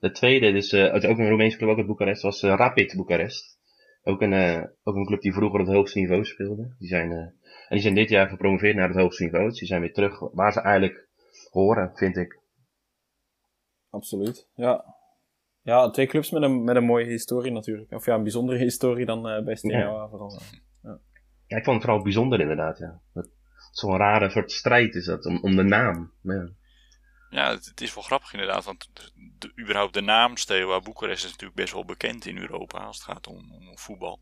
De 0.01 0.11
tweede, 0.11 0.53
dus, 0.53 0.73
uh, 0.73 0.93
het 0.93 1.03
is 1.03 1.09
ook 1.09 1.19
een 1.19 1.29
Roemeense 1.29 1.57
club, 1.57 1.71
ook 1.71 1.77
uit 1.77 1.87
Boekarest, 1.87 2.23
was 2.23 2.43
uh, 2.43 2.55
Rapid 2.55 2.97
Boekarest. 2.97 3.59
Ook 4.03 4.21
een, 4.21 4.33
uh, 4.33 4.63
ook 4.83 4.97
een 4.97 5.07
club 5.07 5.21
die 5.21 5.33
vroeger 5.33 5.61
op 5.61 5.67
het 5.67 5.77
hoogste 5.77 5.99
niveau 5.99 6.25
speelde. 6.25 6.75
Die 6.79 6.89
zijn, 6.89 7.11
en 7.11 7.35
die 7.69 7.81
zijn 7.81 7.95
dit 7.95 8.09
jaar 8.09 8.29
gepromoveerd 8.29 8.77
naar 8.77 8.89
het 8.89 8.97
hoogste 8.97 9.23
niveau. 9.23 9.49
Dus 9.49 9.59
die 9.59 9.69
zijn 9.69 9.81
weer 9.81 9.93
terug 9.93 10.19
waar 10.33 10.53
ze 10.53 10.61
eigenlijk 10.61 11.09
horen, 11.51 11.91
vind 11.95 12.17
ik. 12.17 12.41
Absoluut, 13.91 14.49
ja. 14.55 14.94
Ja, 15.65 15.91
twee 15.91 16.07
clubs 16.07 16.31
met 16.31 16.43
een, 16.43 16.65
met 16.65 16.77
een 16.77 16.85
mooie 16.85 17.07
historie 17.07 17.53
natuurlijk. 17.53 17.93
Of 17.93 18.07
ja, 18.07 18.15
een 18.15 18.23
bijzondere 18.23 18.59
historie 18.59 19.07
dan 19.07 19.45
bij 19.45 19.57
Steaua 19.57 20.03
ja. 20.03 20.09
vooral. 20.09 20.41
Ja. 20.83 20.99
ja, 21.47 21.57
ik 21.57 21.65
vond 21.65 21.77
het 21.77 21.85
vooral 21.85 22.03
bijzonder 22.03 22.41
inderdaad, 22.41 22.79
ja. 22.79 23.01
Zo'n 23.71 23.97
rare 23.97 24.31
soort 24.31 24.53
strijd 24.53 24.95
is 24.95 25.05
dat, 25.05 25.27
om, 25.27 25.39
om 25.43 25.57
de 25.57 25.63
naam. 25.63 26.13
Ja. 26.23 26.49
Ja, 27.31 27.51
het, 27.51 27.81
is 27.81 27.95
wel 27.95 28.03
grappig 28.03 28.33
inderdaad, 28.33 28.65
want 28.65 28.91
de, 29.39 29.53
überhaupt 29.61 29.95
de 29.95 30.01
naam 30.01 30.37
Steaua 30.37 30.81
Boekarest 30.81 31.25
is 31.25 31.31
natuurlijk 31.31 31.61
best 31.61 31.73
wel 31.73 31.85
bekend 31.85 32.27
in 32.27 32.39
Europa 32.39 32.79
als 32.79 32.97
het 32.97 33.05
gaat 33.07 33.27
om, 33.27 33.53
om 33.53 33.79
voetbal. 33.79 34.21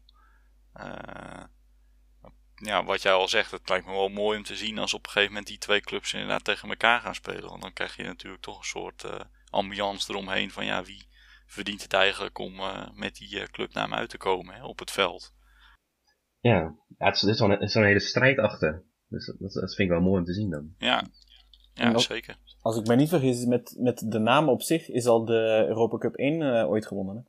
Uh, 0.76 1.44
ja, 2.54 2.84
wat 2.84 3.02
jij 3.02 3.12
al 3.12 3.28
zegt, 3.28 3.50
het 3.50 3.68
lijkt 3.68 3.86
me 3.86 3.92
wel 3.92 4.08
mooi 4.08 4.38
om 4.38 4.44
te 4.44 4.56
zien 4.56 4.78
als 4.78 4.94
op 4.94 5.04
een 5.04 5.10
gegeven 5.10 5.28
moment 5.28 5.46
die 5.46 5.58
twee 5.58 5.80
clubs 5.80 6.12
inderdaad 6.12 6.44
tegen 6.44 6.68
elkaar 6.68 7.00
gaan 7.00 7.14
spelen. 7.14 7.48
Want 7.48 7.62
dan 7.62 7.72
krijg 7.72 7.96
je 7.96 8.02
natuurlijk 8.02 8.42
toch 8.42 8.58
een 8.58 8.64
soort 8.64 9.04
uh, 9.04 9.20
ambiance 9.50 10.10
eromheen 10.10 10.50
van 10.50 10.64
ja, 10.64 10.84
wie 10.84 11.06
verdient 11.52 11.82
het 11.82 11.92
eigenlijk 11.92 12.38
om 12.38 12.54
uh, 12.54 12.88
met 12.94 13.14
die 13.14 13.50
clubnaam 13.50 13.94
uit 13.94 14.08
te 14.08 14.18
komen 14.18 14.54
hè, 14.54 14.64
op 14.64 14.78
het 14.78 14.90
veld. 14.90 15.32
Ja, 16.40 16.76
ja 16.98 17.06
het 17.06 17.22
is, 17.22 17.36
zo'n 17.36 17.68
zo 17.68 17.82
hele 17.82 18.00
strijd 18.00 18.38
achter. 18.38 18.84
Dus 19.08 19.26
dat, 19.26 19.52
dat, 19.52 19.74
vind 19.74 19.78
ik 19.78 19.88
wel 19.88 20.00
mooi 20.00 20.18
om 20.18 20.24
te 20.24 20.32
zien 20.32 20.50
dan. 20.50 20.74
Ja, 20.78 21.06
ja 21.74 21.98
zeker. 21.98 22.36
Als 22.60 22.76
ik 22.76 22.86
me 22.86 22.94
niet 22.94 23.08
vergis, 23.08 23.44
met, 23.44 23.74
met 23.78 24.10
de 24.10 24.18
naam 24.18 24.48
op 24.48 24.62
zich 24.62 24.88
is 24.88 25.06
al 25.06 25.24
de 25.24 25.64
Europa 25.68 25.98
Cup 25.98 26.14
1 26.14 26.40
uh, 26.40 26.60
eh, 26.60 26.68
ooit 26.68 26.86
gewonnen. 26.86 27.16
Hè? 27.16 27.22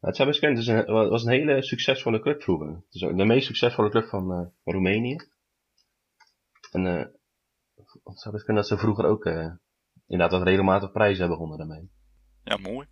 het 0.00 0.16
zou 0.16 0.28
best 0.28 0.40
kunnen. 0.40 0.76
Het 0.76 0.86
was 0.86 1.24
een 1.24 1.32
hele 1.32 1.62
succesvolle 1.62 2.20
club 2.20 2.42
vroeger. 2.42 2.68
Het 2.68 2.94
is 2.94 3.00
de 3.00 3.24
meest 3.24 3.46
succesvolle 3.46 3.90
club 3.90 4.08
van 4.08 4.32
uh, 4.32 4.46
Roemenië. 4.64 5.16
En 6.70 6.84
uh, 6.84 7.04
het 8.04 8.20
zou 8.20 8.34
best 8.34 8.44
kunnen 8.44 8.62
dat 8.62 8.66
ze 8.66 8.78
vroeger 8.78 9.04
ook 9.04 9.24
uh, 9.24 9.52
inderdaad 10.06 10.38
wat 10.38 10.48
regelmatig 10.48 10.92
prijzen 10.92 11.18
hebben 11.18 11.36
gewonnen 11.36 11.58
daarmee. 11.58 11.90
Ja, 12.44 12.56
mooi. 12.56 12.86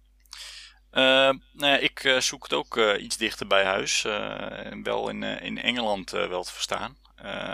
nou 0.91 1.41
ja, 1.53 1.77
ik 1.77 2.15
zoek 2.19 2.43
het 2.43 2.53
ook 2.53 2.77
iets 2.77 3.17
dichter 3.17 3.47
bij 3.47 3.65
huis. 3.65 4.05
en 4.05 4.83
wel 4.83 5.09
in, 5.09 5.23
in 5.23 5.63
Engeland 5.63 6.11
wel 6.11 6.43
te 6.43 6.53
verstaan. 6.53 6.97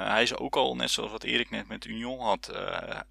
Hij 0.09 0.23
is 0.23 0.37
ook 0.37 0.57
al, 0.57 0.77
net 0.77 0.91
zoals 0.91 1.11
wat 1.11 1.23
Erik 1.23 1.51
net 1.51 1.69
met 1.69 1.85
Union 1.85 2.21
had, 2.21 2.45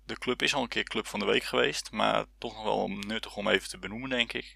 de 0.06 0.18
club 0.18 0.42
is 0.42 0.54
al 0.54 0.62
een 0.62 0.68
keer 0.68 0.84
club 0.84 1.08
van 1.08 1.20
de 1.20 1.26
week 1.26 1.44
geweest. 1.44 1.92
Maar 1.92 2.26
toch 2.38 2.54
nog 2.54 2.64
wel 2.64 2.88
nuttig 2.88 3.36
om 3.36 3.48
even 3.48 3.70
te 3.70 3.78
benoemen, 3.78 4.10
denk 4.10 4.34
ik. 4.34 4.56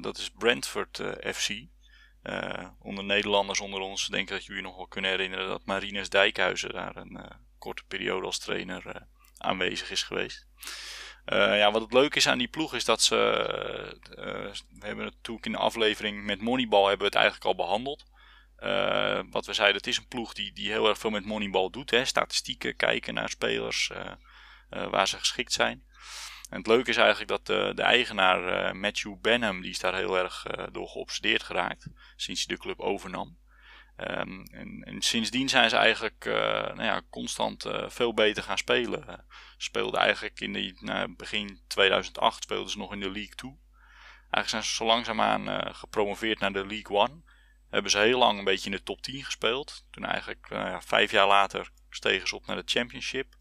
Dat 0.00 0.18
is 0.18 0.30
Brentford 0.30 1.02
FC. 1.34 1.48
onder 2.78 3.04
Nederlanders 3.04 3.60
onder 3.60 3.80
ons 3.80 4.06
denk 4.06 4.28
ik 4.28 4.34
dat 4.34 4.44
jullie 4.44 4.62
nog 4.62 4.76
wel 4.76 4.86
kunnen 4.86 5.10
herinneren 5.10 5.48
dat 5.48 5.64
Marines 5.64 6.08
Dijkhuizen 6.08 6.72
daar 6.72 6.96
een 6.96 7.20
korte 7.58 7.84
periode 7.88 8.26
als 8.26 8.38
trainer 8.38 9.06
aanwezig 9.38 9.90
is 9.90 10.02
geweest. 10.02 10.46
Ja, 11.30 11.70
wat 11.70 11.82
het 11.82 11.92
leuke 11.92 12.16
is 12.16 12.28
aan 12.28 12.38
die 12.38 12.48
ploeg 12.48 12.74
is 12.74 12.84
dat 12.84 13.02
ze, 13.02 13.16
we 14.68 14.86
hebben 14.86 15.04
het 15.04 15.14
natuurlijk 15.14 15.46
in 15.46 15.52
de 15.52 15.58
aflevering 15.58 16.24
met 16.24 16.40
Moneyball 16.40 16.88
hebben 16.88 16.98
we 16.98 17.04
het 17.04 17.14
eigenlijk 17.14 17.44
al 17.44 17.54
behandeld. 17.54 18.04
Wat 19.30 19.46
we 19.46 19.52
zeiden, 19.52 19.76
het 19.76 19.86
is 19.86 19.96
een 19.96 20.08
ploeg 20.08 20.32
die, 20.32 20.52
die 20.52 20.70
heel 20.70 20.88
erg 20.88 20.98
veel 20.98 21.10
met 21.10 21.24
Moneyball 21.24 21.70
doet. 21.70 21.90
Hè? 21.90 22.04
Statistieken, 22.04 22.76
kijken 22.76 23.14
naar 23.14 23.28
spelers 23.28 23.90
waar 24.68 25.08
ze 25.08 25.18
geschikt 25.18 25.52
zijn. 25.52 25.86
En 26.50 26.58
het 26.58 26.66
leuke 26.66 26.90
is 26.90 26.96
eigenlijk 26.96 27.28
dat 27.28 27.46
de, 27.46 27.72
de 27.74 27.82
eigenaar 27.82 28.76
Matthew 28.76 29.20
Benham, 29.20 29.60
die 29.60 29.70
is 29.70 29.78
daar 29.78 29.94
heel 29.94 30.18
erg 30.18 30.46
door 30.72 30.88
geobsedeerd 30.88 31.42
geraakt. 31.42 31.86
Sinds 32.16 32.44
hij 32.46 32.56
de 32.56 32.62
club 32.62 32.80
overnam. 32.80 33.38
Um, 34.00 34.44
en, 34.50 34.82
en, 34.84 35.02
sindsdien 35.02 35.48
zijn 35.48 35.70
ze 35.70 35.76
eigenlijk 35.76 36.24
nou 36.24 36.82
ja, 36.82 37.02
constant 37.10 37.66
veel 37.86 38.14
beter 38.14 38.42
gaan 38.42 38.58
spelen. 38.58 39.24
speelden 39.56 40.00
eigenlijk 40.00 40.40
in 40.40 40.52
de, 40.52 40.76
nou, 40.80 41.14
begin 41.16 41.60
2008 41.66 42.42
speelden 42.42 42.70
ze 42.70 42.78
nog 42.78 42.92
in 42.92 43.00
de 43.00 43.10
League 43.10 43.34
2. 43.34 43.50
Eigenlijk 44.20 44.48
zijn 44.48 44.62
ze 44.62 44.74
zo 44.74 44.84
langzaamaan 44.84 45.74
gepromoveerd 45.74 46.38
naar 46.38 46.52
de 46.52 46.66
League 46.66 46.98
1 47.06 47.24
hebben 47.68 47.90
ze 47.90 47.98
heel 47.98 48.18
lang 48.18 48.38
een 48.38 48.44
beetje 48.44 48.70
in 48.70 48.76
de 48.76 48.82
top 48.82 49.02
10 49.02 49.24
gespeeld. 49.24 49.86
Toen 49.90 50.04
eigenlijk 50.04 50.50
uh, 50.50 50.58
ja, 50.58 50.82
vijf 50.82 51.10
jaar 51.10 51.26
later 51.26 51.70
stegen 51.90 52.28
ze 52.28 52.34
op 52.34 52.46
naar 52.46 52.56
de 52.56 52.62
championship. 52.64 53.34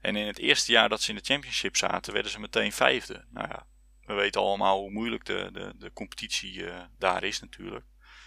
En 0.00 0.16
in 0.16 0.26
het 0.26 0.38
eerste 0.38 0.72
jaar 0.72 0.88
dat 0.88 1.02
ze 1.02 1.10
in 1.10 1.16
de 1.16 1.24
championship 1.24 1.76
zaten, 1.76 2.12
werden 2.12 2.30
ze 2.30 2.40
meteen 2.40 2.72
vijfde. 2.72 3.24
Nou 3.30 3.48
ja, 3.48 3.66
we 4.04 4.14
weten 4.14 4.40
allemaal 4.40 4.78
hoe 4.78 4.90
moeilijk 4.90 5.24
de, 5.24 5.48
de, 5.52 5.72
de 5.76 5.92
competitie 5.92 6.54
uh, 6.54 6.82
daar 6.98 7.22
is 7.22 7.40
natuurlijk. 7.40 7.84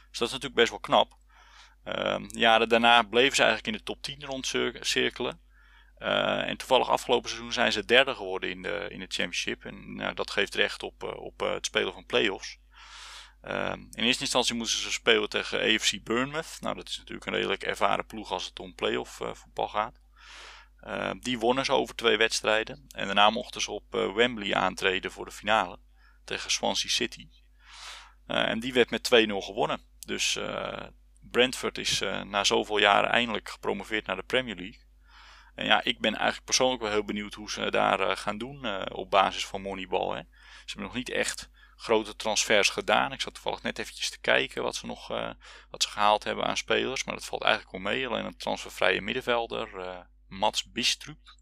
Dus 0.09 0.19
dat 0.19 0.27
is 0.27 0.33
natuurlijk 0.33 0.55
best 0.55 0.69
wel 0.69 0.79
knap. 0.79 1.17
Uh, 1.85 2.15
jaren 2.27 2.69
daarna 2.69 3.03
bleven 3.03 3.35
ze 3.35 3.43
eigenlijk 3.43 3.73
in 3.73 3.79
de 3.79 3.91
top 3.91 4.01
10 4.01 4.25
rondcirkelen. 4.25 5.39
Uh, 5.97 6.47
en 6.47 6.57
toevallig 6.57 6.89
afgelopen 6.89 7.29
seizoen 7.29 7.53
zijn 7.53 7.71
ze 7.71 7.85
derde 7.85 8.15
geworden 8.15 8.49
in 8.49 8.61
de, 8.61 8.85
in 8.89 8.99
de 8.99 9.05
championship. 9.07 9.65
En 9.65 9.95
nou, 9.95 10.13
dat 10.13 10.31
geeft 10.31 10.55
recht 10.55 10.83
op, 10.83 11.03
op 11.03 11.39
het 11.39 11.65
spelen 11.65 11.93
van 11.93 12.05
play-offs. 12.05 12.57
Ehm, 13.41 13.79
in 13.91 14.03
eerste 14.03 14.21
instantie 14.21 14.55
moesten 14.55 14.81
ze 14.81 14.91
spelen 14.91 15.29
tegen 15.29 15.59
AFC 15.59 16.03
Bournemouth. 16.03 16.57
Nou, 16.59 16.75
dat 16.75 16.89
is 16.89 16.97
natuurlijk 16.97 17.25
een 17.25 17.33
redelijk 17.33 17.63
ervaren 17.63 18.05
ploeg 18.05 18.31
als 18.31 18.45
het 18.45 18.59
om 18.59 18.75
playoff 18.75 19.19
uh, 19.19 19.33
voetbal 19.33 19.67
gaat. 19.67 19.99
Ehm, 20.79 21.19
die 21.19 21.39
wonnen 21.39 21.65
ze 21.65 21.71
over 21.71 21.95
twee 21.95 22.17
wedstrijden. 22.17 22.85
En 22.95 23.05
daarna 23.05 23.29
mochten 23.29 23.61
ze 23.61 23.71
op 23.71 23.83
Wembley 23.89 24.55
aantreden 24.55 25.11
voor 25.11 25.25
de 25.25 25.31
finale 25.31 25.79
tegen 26.25 26.51
Swansea 26.51 26.89
City. 26.89 27.27
en 28.25 28.59
die 28.59 28.73
werd 28.73 28.89
met 28.89 29.03
2-0 29.03 29.41
gewonnen. 29.41 29.81
Dus 30.05 30.39
Brentford 31.33 31.77
is 31.77 31.99
na 32.23 32.43
zoveel 32.43 32.77
jaren 32.77 33.09
eindelijk 33.09 33.49
gepromoveerd 33.49 34.05
naar 34.05 34.15
de 34.15 34.23
Premier 34.23 34.55
League. 34.55 34.81
En 35.55 35.65
ja, 35.65 35.83
ik 35.83 35.99
ben 35.99 36.13
eigenlijk 36.15 36.45
persoonlijk 36.45 36.81
wel 36.81 36.91
heel 36.91 37.03
benieuwd 37.03 37.33
hoe 37.33 37.51
ze 37.51 37.71
daar 37.71 38.17
gaan 38.17 38.37
doen 38.37 38.87
op 38.91 39.09
basis 39.09 39.45
van 39.45 39.61
Moneyball. 39.61 40.15
Hè. 40.15 40.21
Ze 40.21 40.65
hebben 40.65 40.85
nog 40.85 40.93
niet 40.95 41.09
echt 41.09 41.49
grote 41.75 42.15
transfers 42.15 42.69
gedaan. 42.69 43.11
Ik 43.11 43.21
zat 43.21 43.33
toevallig 43.33 43.61
net 43.61 43.79
eventjes 43.79 44.09
te 44.09 44.19
kijken 44.19 44.63
wat 44.63 44.75
ze 44.75 44.85
nog 44.85 45.07
wat 45.69 45.83
ze 45.83 45.89
gehaald 45.89 46.23
hebben 46.23 46.45
aan 46.45 46.57
spelers. 46.57 47.03
Maar 47.03 47.15
dat 47.15 47.25
valt 47.25 47.43
eigenlijk 47.43 47.71
wel 47.71 47.81
mee. 47.93 48.07
Alleen 48.07 48.25
een 48.25 48.37
transfervrije 48.37 49.01
middenvelder, 49.01 49.69
uh, 49.79 49.99
Mats 50.27 50.71
Bistrup. 50.71 51.35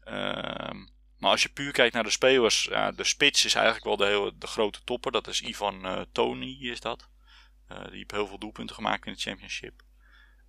Ehm, 0.00 0.86
maar 1.18 1.30
als 1.30 1.42
je 1.42 1.48
puur 1.48 1.72
kijkt 1.72 1.94
naar 1.94 2.04
de 2.04 2.10
spelers, 2.10 2.62
de 2.94 3.04
spits 3.04 3.44
is 3.44 3.54
eigenlijk 3.54 3.84
wel 3.84 3.96
de, 3.96 4.06
hele, 4.06 4.32
de 4.38 4.46
grote 4.46 4.80
topper. 4.84 5.12
Dat 5.12 5.26
is 5.26 5.40
Ivan 5.40 6.06
Tony, 6.12 6.58
is 6.60 6.80
dat. 6.80 7.08
Uh, 7.72 7.84
die 7.84 7.96
heeft 7.96 8.10
heel 8.10 8.26
veel 8.26 8.38
doelpunten 8.38 8.74
gemaakt 8.74 9.06
in 9.06 9.12
de 9.12 9.18
championship. 9.18 9.82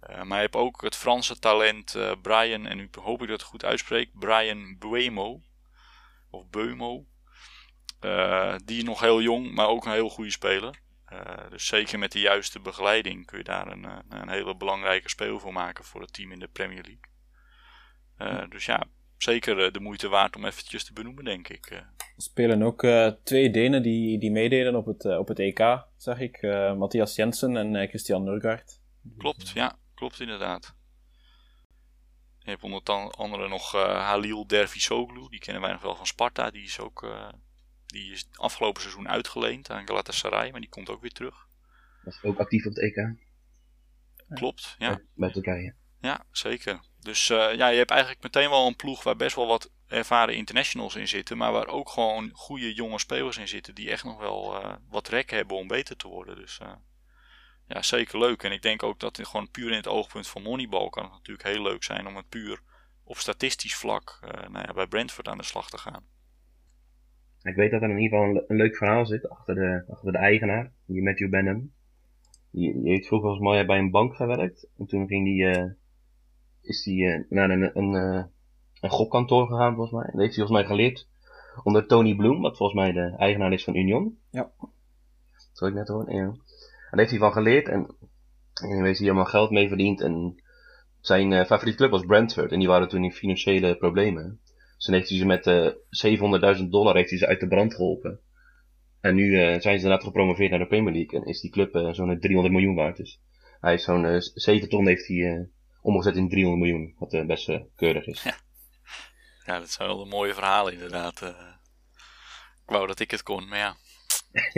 Uh, 0.09 0.23
maar 0.23 0.37
je 0.37 0.43
hebt 0.43 0.55
ook 0.55 0.81
het 0.81 0.95
Franse 0.95 1.39
talent 1.39 1.97
Brian, 2.21 2.65
en 2.65 2.77
nu 2.77 2.89
hoop 3.01 3.21
ik 3.21 3.27
dat 3.27 3.39
het 3.39 3.49
goed 3.49 3.65
uitspreek, 3.65 4.09
Brian 4.13 4.77
Buemo. 4.77 5.41
Of 6.29 6.49
Beumo. 6.49 7.05
die 8.65 8.83
nog 8.83 8.99
heel 8.99 9.21
jong, 9.21 9.53
maar 9.53 9.67
ook 9.67 9.85
een 9.85 9.91
heel 9.91 10.09
goede 10.09 10.31
speler. 10.31 10.79
dus 11.49 11.67
zeker 11.67 11.99
met 11.99 12.11
de 12.11 12.19
juiste 12.19 12.59
begeleiding 12.59 13.25
kun 13.25 13.37
je 13.37 13.43
daar 13.43 13.67
een, 13.67 14.03
een 14.09 14.29
hele 14.29 14.55
belangrijke 14.55 15.09
speel 15.09 15.39
voor 15.39 15.53
maken 15.53 15.83
voor 15.83 16.01
het 16.01 16.13
team 16.13 16.31
in 16.31 16.39
de 16.39 16.47
Premier 16.47 16.83
League. 16.83 18.49
Dus 18.49 18.65
ja, 18.65 18.87
zeker 19.17 19.65
eh, 19.65 19.71
de 19.71 19.79
moeite 19.79 20.07
waard 20.07 20.35
om 20.35 20.45
eventjes 20.45 20.83
te 20.83 20.93
benoemen, 20.93 21.23
denk 21.23 21.47
ik. 21.47 21.65
Eh. 21.65 21.77
Er 21.77 22.23
spelen 22.23 22.61
ook 22.61 22.83
uh, 22.83 23.11
twee 23.23 23.51
Denen 23.51 23.83
die, 23.83 24.19
die 24.19 24.31
meededen 24.31 24.75
op 24.75 24.85
het, 24.85 25.03
uh, 25.03 25.17
op 25.17 25.27
het 25.27 25.39
EK, 25.39 25.85
zag 25.97 26.19
ik. 26.19 26.41
Uh, 26.41 26.75
Matthias 26.75 27.15
Jensen 27.15 27.57
en 27.57 27.87
Christian 27.87 28.23
Nurgaard. 28.23 28.81
Klopt, 29.17 29.49
ja, 29.49 29.79
klopt 29.93 30.19
inderdaad. 30.19 30.75
Je 32.39 32.49
hebt 32.49 32.63
onder 32.63 33.11
andere 33.11 33.47
nog 33.47 33.71
Halil 33.71 34.47
Dervisoglu, 34.47 35.29
die 35.29 35.39
kennen 35.39 35.61
wij 35.61 35.71
nog 35.71 35.81
wel 35.81 35.95
van 35.95 36.05
Sparta. 36.05 36.51
Die 36.51 36.63
is 36.63 36.79
ook 36.79 37.05
die 37.87 38.11
is 38.11 38.27
afgelopen 38.33 38.81
seizoen 38.81 39.09
uitgeleend 39.09 39.69
aan 39.69 39.87
Galatasaray, 39.87 40.51
maar 40.51 40.59
die 40.59 40.69
komt 40.69 40.89
ook 40.89 41.01
weer 41.01 41.11
terug. 41.11 41.47
Was 42.03 42.23
ook 42.23 42.39
actief 42.39 42.65
op 42.65 42.73
het 42.73 42.81
EK. 42.81 43.15
Klopt, 44.29 44.75
ja. 44.77 45.01
Bij 45.13 45.31
Turkije. 45.31 45.75
Ja, 45.99 46.25
zeker. 46.31 46.79
Dus 47.07 47.29
uh, 47.29 47.53
ja, 47.53 47.67
je 47.67 47.77
hebt 47.77 47.91
eigenlijk 47.91 48.23
meteen 48.23 48.49
wel 48.49 48.67
een 48.67 48.75
ploeg 48.75 49.03
waar 49.03 49.15
best 49.15 49.35
wel 49.35 49.47
wat 49.47 49.71
ervaren 49.87 50.35
internationals 50.35 50.95
in 50.95 51.07
zitten. 51.07 51.37
Maar 51.37 51.51
waar 51.51 51.67
ook 51.67 51.89
gewoon 51.89 52.29
goede 52.33 52.73
jonge 52.73 52.99
spelers 52.99 53.37
in 53.37 53.47
zitten. 53.47 53.75
Die 53.75 53.89
echt 53.89 54.03
nog 54.03 54.19
wel 54.19 54.55
uh, 54.55 54.73
wat 54.89 55.07
rek 55.07 55.29
hebben 55.29 55.57
om 55.57 55.67
beter 55.67 55.97
te 55.97 56.07
worden. 56.07 56.35
Dus 56.35 56.59
uh, 56.63 56.71
ja, 57.67 57.81
zeker 57.81 58.19
leuk. 58.19 58.43
En 58.43 58.51
ik 58.51 58.61
denk 58.61 58.83
ook 58.83 58.99
dat 58.99 59.17
het 59.17 59.27
gewoon 59.27 59.51
puur 59.51 59.69
in 59.69 59.75
het 59.75 59.87
oogpunt 59.87 60.27
van 60.27 60.41
Moneyball 60.41 60.89
kan 60.89 61.03
het 61.03 61.11
natuurlijk 61.11 61.47
heel 61.47 61.61
leuk 61.61 61.83
zijn 61.83 62.07
om 62.07 62.15
het 62.15 62.29
puur 62.29 62.59
op 63.03 63.17
statistisch 63.17 63.75
vlak 63.75 64.19
nou 64.49 64.65
ja, 64.67 64.73
bij 64.73 64.87
Brentford 64.87 65.27
aan 65.27 65.37
de 65.37 65.43
slag 65.43 65.69
te 65.69 65.77
gaan. 65.77 66.03
Ik 67.41 67.55
weet 67.55 67.71
dat 67.71 67.81
er 67.81 67.89
in 67.89 67.97
ieder 67.97 68.19
geval 68.19 68.43
een, 68.47 68.57
leuk 68.57 68.75
verhaal 68.75 69.05
zit 69.05 69.29
achter 69.29 69.55
de, 69.55 69.83
achter 69.89 70.11
de 70.11 70.17
eigenaar, 70.17 70.71
die 70.85 71.03
Matthew 71.03 71.29
Benham. 71.29 71.71
Die, 72.51 72.81
die 72.81 72.91
heeft 72.91 73.07
vroeger 73.07 73.29
als 73.29 73.65
bij 73.65 73.77
een 73.77 73.91
bank 73.91 74.15
gewerkt. 74.15 74.69
En 74.77 74.85
toen 74.85 75.07
ging 75.07 75.25
die 75.25 75.75
is 76.67 76.85
hij 76.85 76.93
uh, 76.93 77.23
naar 77.29 77.49
een, 77.49 77.61
een, 77.61 77.93
een, 77.93 78.29
een 78.81 78.89
gokkantoor 78.89 79.47
gegaan, 79.47 79.75
volgens 79.75 79.95
mij. 79.95 80.05
En 80.05 80.11
dat 80.11 80.21
heeft 80.21 80.35
hij 80.35 80.45
volgens 80.45 80.67
mij 80.67 80.77
geleerd 80.77 81.07
onder 81.63 81.87
Tony 81.87 82.15
Bloom, 82.15 82.41
wat 82.41 82.57
volgens 82.57 82.79
mij 82.79 82.91
de 82.91 83.15
eigenaar 83.17 83.53
is 83.53 83.63
van 83.63 83.75
Union. 83.75 84.17
Ja. 84.31 84.51
Dat 85.53 85.69
ik 85.69 85.75
net 85.75 85.87
horen, 85.87 86.15
ja. 86.15 86.21
En 86.21 86.37
daar 86.89 86.99
heeft 86.99 87.09
hij 87.09 87.19
van 87.19 87.31
geleerd 87.31 87.67
en, 87.67 87.95
en 88.53 88.83
heeft 88.83 88.97
hij 88.97 89.07
helemaal 89.07 89.25
geld 89.25 89.51
mee 89.51 89.67
verdiend. 89.67 90.01
En 90.01 90.41
zijn 90.99 91.31
uh, 91.31 91.45
favoriete 91.45 91.77
club 91.77 91.91
was 91.91 92.05
Brentford 92.05 92.51
en 92.51 92.59
die 92.59 92.67
waren 92.67 92.87
toen 92.87 93.03
in 93.03 93.11
financiële 93.11 93.77
problemen. 93.77 94.39
Dus 94.75 94.85
toen 94.85 94.93
heeft 94.93 95.09
hij 95.09 95.17
ze 95.17 95.25
met 95.25 95.47
uh, 95.47 96.57
700.000 96.59 96.63
dollar 96.69 96.95
heeft 96.95 97.09
hij 97.09 97.19
ze 97.19 97.27
uit 97.27 97.39
de 97.39 97.47
brand 97.47 97.73
geholpen. 97.75 98.19
En 99.01 99.15
nu 99.15 99.23
uh, 99.23 99.39
zijn 99.39 99.61
ze 99.61 99.69
inderdaad 99.69 100.03
gepromoveerd 100.03 100.49
naar 100.49 100.59
de 100.59 100.67
Premier 100.67 100.93
League 100.93 101.19
en 101.19 101.25
is 101.25 101.41
die 101.41 101.51
club 101.51 101.89
zo'n 101.91 102.19
300 102.19 102.53
miljoen 102.53 102.75
waard. 102.75 102.97
Dus 102.97 103.21
hij 103.59 103.71
heeft 103.71 103.83
zo'n 103.83 104.21
7 104.21 104.69
ton 104.69 104.87
heeft 104.87 105.07
hij 105.07 105.49
omgezet 105.87 106.15
in 106.15 106.29
300 106.29 106.63
miljoen, 106.63 106.95
wat 106.99 107.13
uh, 107.13 107.25
best 107.25 107.49
uh, 107.49 107.61
keurig 107.75 108.05
is. 108.05 108.23
Ja. 108.23 108.35
ja, 109.45 109.59
dat 109.59 109.69
zijn 109.69 109.87
wel 109.87 110.01
een 110.01 110.07
mooie 110.07 110.33
verhalen 110.33 110.73
inderdaad. 110.73 111.21
Uh, 111.21 111.29
ik 112.65 112.69
wou 112.73 112.87
dat 112.87 112.99
ik 112.99 113.11
het 113.11 113.23
kon, 113.23 113.47
maar 113.47 113.57
ja. 113.57 113.75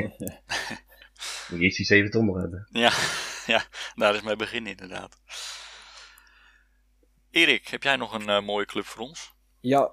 Moet 1.50 1.60
je 1.60 1.66
eerst 1.66 1.78
die 1.78 1.86
7 1.86 2.12
ton 2.12 2.26
nog 2.26 2.38
hebben. 2.38 2.68
Ja, 2.72 2.92
ja, 3.54 3.64
daar 3.96 4.16
is 4.16 4.22
mijn 4.22 4.38
begin 4.38 4.68
inderdaad. 4.68 5.18
Erik, 7.32 7.68
heb 7.68 7.84
jij 7.84 7.96
nog 7.96 8.14
een 8.14 8.44
mooie 8.44 8.66
club 8.66 8.86
voor 8.86 9.02
ons? 9.04 9.34
Ja, 9.60 9.92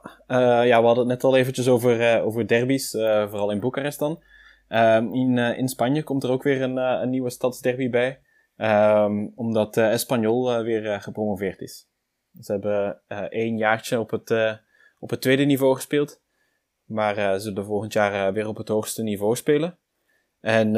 ja, 0.65 0.81
we 0.81 0.87
hadden 0.87 0.99
het 0.99 1.07
net 1.07 1.25
al 1.25 1.37
eventjes 1.37 1.69
over, 1.69 2.23
over 2.23 2.49
derbies, 2.49 2.91
vooral 2.91 3.51
in 3.51 3.61
Boekarest 3.61 3.99
dan. 3.99 4.25
Ehm, 4.69 5.13
in, 5.13 5.39
in 5.39 5.69
Spanje 5.69 6.03
komt 6.03 6.25
er 6.25 6.31
ook 6.31 6.43
weer 6.43 6.63
een, 6.63 6.77
een 6.77 7.11
nieuwe 7.11 7.31
stadsderby 7.31 7.91
bij. 7.91 8.21
Um, 8.59 9.33
omdat 9.35 9.77
uh, 9.77 9.93
Espanyol 9.93 10.59
uh, 10.59 10.65
weer 10.65 10.85
uh, 10.85 11.01
gepromoveerd 11.01 11.61
is. 11.61 11.89
Ze 12.41 12.53
hebben 12.53 13.01
één 13.29 13.57
jaartje 13.57 14.01
op 14.01 14.11
het, 14.11 14.61
op 14.99 15.11
het 15.11 15.21
tweede 15.21 15.45
niveau 15.45 15.75
gespeeld. 15.75 16.23
Maar 16.85 17.15
ze 17.15 17.41
zullen 17.41 17.65
volgend 17.65 17.93
jaar 17.93 18.33
weer 18.33 18.49
op 18.49 18.57
het 18.57 18.69
hoogste 18.69 19.03
niveau 19.03 19.37
spelen. 19.37 19.79
En 20.41 20.73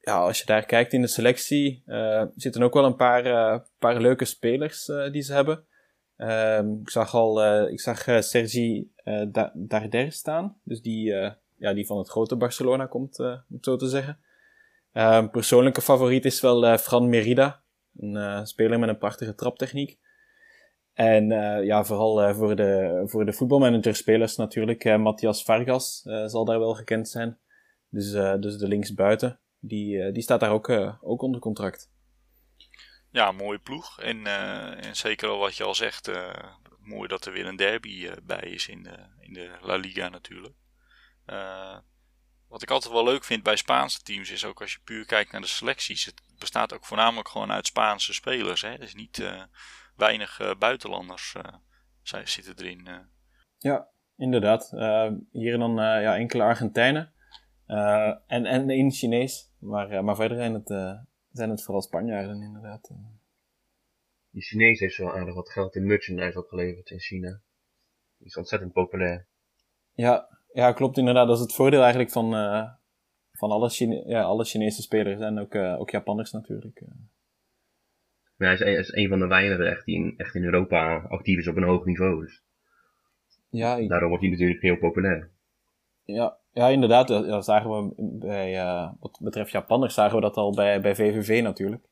ja, 0.00 0.18
als 0.18 0.38
je 0.38 0.46
daar 0.46 0.64
kijkt 0.64 0.92
in 0.92 1.00
de 1.00 1.06
selectie, 1.06 1.82
zitten 2.36 2.62
ook 2.62 2.74
wel 2.74 2.84
een 2.84 2.96
paar, 2.96 3.22
paar 3.78 4.00
leuke 4.00 4.24
spelers 4.24 4.84
die 5.12 5.22
ze 5.22 5.32
hebben. 5.32 5.64
Um, 6.16 6.80
ik 6.80 6.90
zag 6.90 7.14
al, 7.14 7.64
ik 7.68 7.80
zag 7.80 8.04
Sergi 8.24 8.92
da 9.28 9.52
Darder 9.54 10.12
staan. 10.12 10.60
Dus 10.62 10.82
die, 10.82 11.04
ja, 11.56 11.72
die 11.74 11.86
van 11.86 11.98
het 11.98 12.08
grote 12.08 12.36
Barcelona 12.36 12.86
komt, 12.86 13.18
om 13.18 13.44
het 13.48 13.64
zo 13.64 13.76
te 13.76 13.88
zeggen. 13.88 14.18
Een 14.92 15.30
persoonlijke 15.30 15.82
favoriet 15.82 16.24
is 16.24 16.40
wel 16.40 16.64
uh, 16.64 16.76
Fran 16.76 17.08
Merida. 17.08 17.62
Een 17.96 18.14
uh, 18.14 18.44
speler 18.44 18.78
met 18.78 18.88
een 18.88 18.98
prachtige 18.98 19.34
traptechniek. 19.34 19.98
En 20.92 21.30
uh, 21.30 21.64
ja, 21.64 21.84
vooral 21.84 22.34
voor, 22.34 22.56
de, 22.56 23.02
voor 23.04 23.24
de 23.24 23.32
voetbalmanager-spelers 23.32 24.36
natuurlijk. 24.36 24.98
Matthias 24.98 25.44
Vargas 25.44 26.02
zal 26.26 26.44
daar 26.44 26.58
wel 26.58 26.74
gekend 26.74 27.08
zijn. 27.08 27.38
Dus, 27.88 28.10
dus 28.40 28.56
de 28.56 28.68
linksbuiten. 28.68 29.40
Die, 29.58 30.12
die 30.12 30.22
staat 30.22 30.40
daar 30.40 30.50
ook, 30.50 30.68
ook 31.00 31.22
onder 31.22 31.40
contract. 31.40 31.90
Ja, 33.10 33.32
mooie 33.32 33.58
ploeg. 33.58 34.00
En, 34.00 34.26
en 34.82 34.96
zeker 34.96 35.28
al 35.28 35.38
wat 35.38 35.56
je 35.56 35.64
al 35.64 35.74
zegt, 35.74 36.10
mooi 36.80 37.08
dat 37.08 37.26
er 37.26 37.32
weer 37.32 37.46
een 37.46 37.56
derby 37.56 38.10
bij 38.22 38.50
is 38.50 38.68
in 38.68 38.82
de, 38.82 38.96
in 39.20 39.32
de 39.32 39.50
La 39.60 39.76
Liga 39.76 40.08
natuurlijk. 40.08 40.54
Wat 42.48 42.62
ik 42.62 42.70
altijd 42.70 42.92
wel 42.92 43.04
leuk 43.04 43.24
vind 43.24 43.42
bij 43.42 43.56
Spaanse 43.56 44.02
teams 44.02 44.30
is 44.30 44.44
ook 44.44 44.60
als 44.60 44.72
je 44.72 44.78
puur 44.84 45.06
kijkt 45.06 45.32
naar 45.32 45.40
de 45.40 45.46
selecties. 45.46 46.04
Het 46.04 46.22
bestaat 46.38 46.72
ook 46.72 46.86
voornamelijk 46.86 47.28
gewoon 47.28 47.52
uit 47.52 47.66
Spaanse 47.66 48.14
spelers. 48.14 48.62
Hè? 48.62 48.78
Dus 48.78 48.94
niet 48.94 49.18
uh, 49.18 49.42
weinig 49.96 50.40
uh, 50.40 50.54
buitenlanders 50.58 51.34
uh, 51.36 52.20
zitten 52.24 52.54
erin. 52.56 52.88
Ja, 53.58 53.88
inderdaad. 54.16 54.70
hier 55.30 55.58
dan 55.58 55.74
ja, 55.76 56.16
enkele 56.16 56.42
Argentijnen 56.42 57.12
en, 58.26 58.46
en 58.46 58.70
één 58.70 58.90
Chinees. 58.90 59.52
Maar, 59.58 60.04
maar 60.04 60.16
verder 60.16 60.36
zijn 60.36 60.54
het, 60.54 60.68
zijn 61.30 61.50
het 61.50 61.62
vooral 61.64 61.82
Spanjaarden 61.82 62.42
inderdaad. 62.42 62.90
Die 64.30 64.42
Chinees 64.42 64.80
heeft 64.80 64.96
wel 64.96 65.14
aardig 65.14 65.34
wat 65.34 65.50
geld 65.50 65.74
in 65.76 65.86
merchandise 65.86 66.38
opgeleverd 66.38 66.90
in 66.90 67.00
China. 67.00 67.40
Die 68.18 68.26
is 68.26 68.36
ontzettend 68.36 68.72
populair. 68.72 69.26
Ja, 69.92 70.37
ja, 70.58 70.72
klopt 70.72 70.98
inderdaad. 70.98 71.26
Dat 71.26 71.36
is 71.36 71.42
het 71.42 71.54
voordeel 71.54 71.80
eigenlijk 71.80 72.10
van, 72.10 72.34
uh, 72.34 72.68
van 73.32 73.50
alle, 73.50 73.68
Chine 73.68 74.02
ja, 74.06 74.22
alle 74.22 74.44
Chinese 74.44 74.82
spelers 74.82 75.20
en 75.20 75.38
ook, 75.38 75.54
uh, 75.54 75.80
ook 75.80 75.90
Japanners 75.90 76.32
natuurlijk. 76.32 76.80
Eh. 76.80 76.88
Ja, 78.36 78.46
hij 78.46 78.52
is, 78.52 78.60
een, 78.60 78.78
is 78.78 78.92
een 78.92 79.08
van 79.08 79.18
de 79.18 79.26
weinigen 79.26 79.70
echt 79.70 79.84
die 79.84 79.96
in, 79.96 80.14
echt 80.16 80.34
in 80.34 80.44
Europa 80.44 80.96
actief 81.08 81.38
is 81.38 81.48
op 81.48 81.56
een 81.56 81.62
hoog 81.62 81.84
niveau. 81.84 82.20
Dus. 82.20 82.42
Ja, 83.50 83.76
ik... 83.76 83.88
Daarom 83.88 84.08
wordt 84.08 84.22
hij 84.22 84.32
natuurlijk 84.32 84.62
heel 84.62 84.78
populair. 84.78 85.30
Ja, 86.04 86.36
ja 86.52 86.68
inderdaad. 86.68 87.08
Dat 87.08 87.44
zagen 87.44 87.70
we 87.70 87.94
bij, 87.96 88.54
uh, 88.54 88.90
wat 89.00 89.18
betreft 89.22 89.50
Japanners, 89.50 89.94
zagen 89.94 90.14
we 90.14 90.20
dat 90.20 90.36
al 90.36 90.54
bij, 90.54 90.80
bij 90.80 90.94
VVV 90.94 91.42
natuurlijk. 91.42 91.84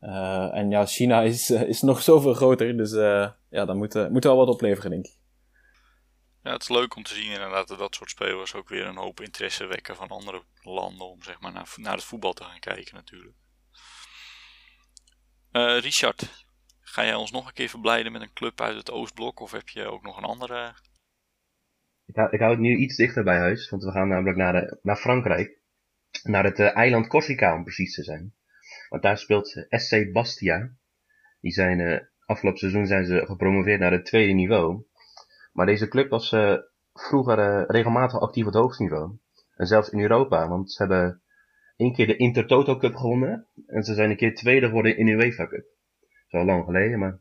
Uh, 0.00 0.56
en 0.56 0.70
ja, 0.70 0.86
China 0.86 1.22
is, 1.22 1.50
is 1.50 1.82
nog 1.82 2.02
zoveel 2.02 2.34
groter, 2.34 2.76
dus 2.76 2.92
uh, 2.92 3.30
ja, 3.50 3.64
daar 3.64 3.76
moet, 3.76 4.10
moet 4.10 4.24
wel 4.24 4.36
wat 4.36 4.48
opleveren, 4.48 4.90
denk 4.90 5.06
ik. 5.06 5.17
Het 6.52 6.62
is 6.62 6.68
leuk 6.68 6.96
om 6.96 7.02
te 7.02 7.14
zien 7.14 7.32
inderdaad 7.32 7.68
dat 7.68 7.78
dat 7.78 7.94
soort 7.94 8.10
spelers 8.10 8.54
ook 8.54 8.68
weer 8.68 8.86
een 8.86 8.96
hoop 8.96 9.20
interesse 9.20 9.66
wekken 9.66 9.96
van 9.96 10.08
andere 10.08 10.42
landen 10.62 11.06
om 11.06 11.22
zeg 11.22 11.40
maar 11.40 11.52
naar, 11.52 11.72
naar 11.76 11.94
het 11.94 12.04
voetbal 12.04 12.32
te 12.32 12.44
gaan 12.44 12.60
kijken 12.60 12.94
natuurlijk. 12.94 13.36
Uh, 15.52 15.78
Richard, 15.78 16.46
ga 16.80 17.04
jij 17.04 17.14
ons 17.14 17.30
nog 17.30 17.46
een 17.46 17.52
keer 17.52 17.68
verblijden 17.68 18.12
met 18.12 18.22
een 18.22 18.32
club 18.32 18.60
uit 18.60 18.76
het 18.76 18.90
Oostblok 18.90 19.40
of 19.40 19.52
heb 19.52 19.68
je 19.68 19.86
ook 19.86 20.02
nog 20.02 20.16
een 20.16 20.24
andere? 20.24 20.74
Ik 22.06 22.16
hou, 22.16 22.30
ik 22.30 22.40
het 22.40 22.58
nu 22.58 22.76
iets 22.76 22.96
dichter 22.96 23.24
bij 23.24 23.38
huis, 23.38 23.70
want 23.70 23.84
we 23.84 23.90
gaan 23.90 24.08
namelijk 24.08 24.36
naar, 24.36 24.78
naar 24.82 24.96
Frankrijk. 24.96 25.60
naar 26.22 26.44
het 26.44 26.58
eh, 26.58 26.76
eiland 26.76 27.06
Corsica 27.06 27.54
om 27.54 27.62
precies 27.62 27.94
te 27.94 28.02
zijn. 28.02 28.34
Want 28.88 29.02
daar 29.02 29.18
speelt 29.18 29.66
SC 29.68 30.12
Bastia. 30.12 30.70
Die 31.40 31.52
zijn, 31.52 31.80
eh, 31.80 32.00
afgelopen 32.26 32.60
seizoen 32.60 32.86
zijn 32.86 33.04
ze 33.04 33.26
gepromoveerd 33.26 33.80
naar 33.80 33.92
het 33.92 34.04
tweede 34.04 34.32
niveau. 34.32 34.87
Maar 35.58 35.66
deze 35.66 35.88
club 35.88 36.10
was 36.10 36.32
eh, 36.32 36.56
vroeger 36.92 37.38
eh, 37.38 37.64
regelmatig 37.66 38.20
actief 38.20 38.46
op 38.46 38.52
het 38.52 38.60
hoogste 38.60 38.82
niveau. 38.82 39.18
En 39.56 39.66
zelfs 39.66 39.88
in 39.88 40.00
Europa, 40.00 40.48
want 40.48 40.72
ze 40.72 40.82
hebben 40.82 41.22
één 41.76 41.92
keer 41.92 42.06
de 42.06 42.16
Intertoto 42.16 42.76
Cup 42.76 42.94
gewonnen. 42.94 43.46
En 43.66 43.82
ze 43.82 43.94
zijn 43.94 44.10
een 44.10 44.16
keer 44.16 44.34
tweede 44.34 44.66
geworden 44.66 44.96
in 44.96 45.06
de 45.06 45.12
UEFA 45.12 45.46
Cup. 45.46 45.64
Dat 46.00 46.26
is 46.28 46.32
al 46.32 46.44
lang 46.44 46.64
geleden, 46.64 46.98
maar... 46.98 47.18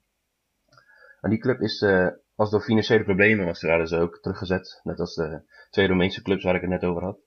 En 1.22 1.30
die 1.30 1.40
club 1.40 1.62
is, 1.62 1.82
eh, 1.82 2.08
was 2.36 2.50
door 2.50 2.62
financiële 2.62 3.04
problemen, 3.04 3.46
was, 3.46 3.62
werden 3.62 3.88
ze 3.88 3.98
ook 3.98 4.20
teruggezet. 4.22 4.80
Net 4.84 5.00
als 5.00 5.16
de 5.16 5.42
twee 5.70 5.88
Roemeense 5.88 6.22
clubs 6.22 6.44
waar 6.44 6.56
ik 6.56 6.62
het 6.62 6.70
net 6.70 6.84
over 6.84 7.04
had. 7.04 7.20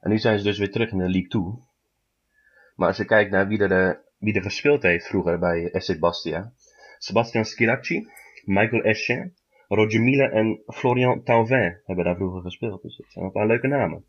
En 0.00 0.10
nu 0.10 0.18
zijn 0.18 0.38
ze 0.38 0.44
dus 0.44 0.58
weer 0.58 0.70
terug 0.70 0.90
in 0.90 0.98
de 0.98 1.08
League 1.10 1.28
2. 1.28 1.42
Maar 2.74 2.88
als 2.88 2.96
je 2.96 3.04
kijkt 3.04 3.30
naar 3.30 3.48
wie 3.48 3.58
er, 3.58 3.72
er 4.18 4.42
gespeeld 4.42 4.82
heeft 4.82 5.06
vroeger 5.06 5.38
bij 5.38 5.70
SC 5.72 5.98
Bastia. 5.98 6.52
Sebastian 6.98 7.44
Schilacci, 7.44 8.08
Michael 8.44 8.82
Eschen, 8.82 9.34
Roger 9.76 10.00
Mille 10.00 10.28
en 10.28 10.62
Florian 10.66 11.22
Tauvin 11.22 11.80
hebben 11.84 12.04
daar 12.04 12.16
vroeger 12.16 12.42
gespeeld. 12.42 12.82
Dus 12.82 12.96
dat 12.96 13.06
zijn 13.08 13.24
een 13.24 13.32
paar 13.32 13.46
leuke 13.46 13.66
namen. 13.66 14.04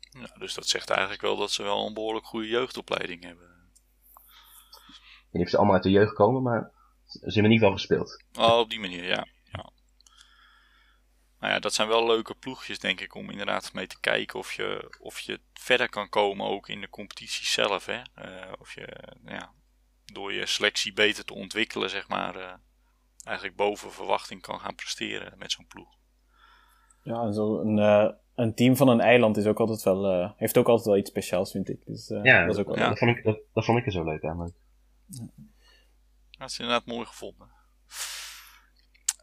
Ja, 0.00 0.36
dus 0.38 0.54
dat 0.54 0.68
zegt 0.68 0.90
eigenlijk 0.90 1.22
wel 1.22 1.36
dat 1.36 1.50
ze 1.50 1.62
wel 1.62 1.86
een 1.86 1.94
behoorlijk 1.94 2.26
goede 2.26 2.48
jeugdopleiding 2.48 3.22
hebben. 3.22 3.46
Ik 3.46 5.30
weet 5.30 5.32
niet 5.32 5.42
of 5.42 5.48
ze 5.48 5.56
allemaal 5.56 5.74
uit 5.74 5.82
de 5.82 5.90
jeugd 5.90 6.14
komen, 6.14 6.42
maar 6.42 6.70
ze 7.06 7.18
hebben 7.18 7.44
in 7.44 7.50
ieder 7.50 7.58
geval 7.58 7.72
gespeeld. 7.72 8.24
Oh, 8.38 8.58
op 8.58 8.70
die 8.70 8.80
manier, 8.80 9.04
ja. 9.04 9.26
ja. 9.44 9.70
Nou 11.40 11.52
ja, 11.52 11.58
dat 11.58 11.74
zijn 11.74 11.88
wel 11.88 12.06
leuke 12.06 12.34
ploegjes, 12.34 12.78
denk 12.78 13.00
ik, 13.00 13.14
om 13.14 13.30
inderdaad 13.30 13.72
mee 13.72 13.86
te 13.86 14.00
kijken 14.00 14.38
of 14.38 14.52
je, 14.52 14.96
of 15.00 15.20
je 15.20 15.40
verder 15.52 15.88
kan 15.88 16.08
komen 16.08 16.46
ook 16.46 16.68
in 16.68 16.80
de 16.80 16.88
competitie 16.88 17.46
zelf. 17.46 17.86
Hè? 17.86 18.02
Eh, 18.14 18.52
of 18.58 18.74
je 18.74 19.14
ja, 19.24 19.52
door 20.04 20.32
je 20.32 20.46
selectie 20.46 20.92
beter 20.92 21.24
te 21.24 21.34
ontwikkelen, 21.34 21.90
zeg 21.90 22.08
maar, 22.08 22.36
eh, 22.36 22.54
eigenlijk 23.24 23.56
boven 23.56 23.92
verwachting 23.92 24.40
kan 24.42 24.60
gaan 24.60 24.74
presteren 24.74 25.38
met 25.38 25.52
zo'n 25.52 25.66
ploeg. 25.66 25.88
Ja, 27.02 27.32
zo 27.32 27.60
een, 27.60 27.78
eh, 27.78 28.08
een 28.34 28.54
team 28.54 28.76
van 28.76 28.88
een 28.88 29.00
eiland 29.00 29.36
is 29.36 29.46
ook 29.46 29.60
altijd 29.60 29.82
wel, 29.82 30.06
eh, 30.12 30.30
heeft 30.36 30.56
ook 30.58 30.68
altijd 30.68 30.86
wel 30.86 30.96
iets 30.96 31.10
speciaals, 31.10 31.50
vind 31.50 31.68
ik. 31.68 31.86
Dus 31.86 32.10
eh, 32.10 32.24
Ja, 32.24 32.44
dat 32.46 32.54
is 32.54 32.60
ook 32.60 32.66
wel 32.66 32.78
ja. 32.78 32.88
Dat, 32.88 32.98
vond 32.98 33.16
ik, 33.16 33.24
dat, 33.24 33.38
dat 33.52 33.64
vond 33.64 33.78
ik 33.78 33.86
er 33.86 33.92
zo 33.92 34.04
leuk 34.04 34.24
aan. 34.24 34.36
maar- 34.36 34.50
Dat 36.30 36.50
is 36.50 36.58
inderdaad 36.58 36.86
mooi 36.86 37.06
gevonden. 37.06 37.48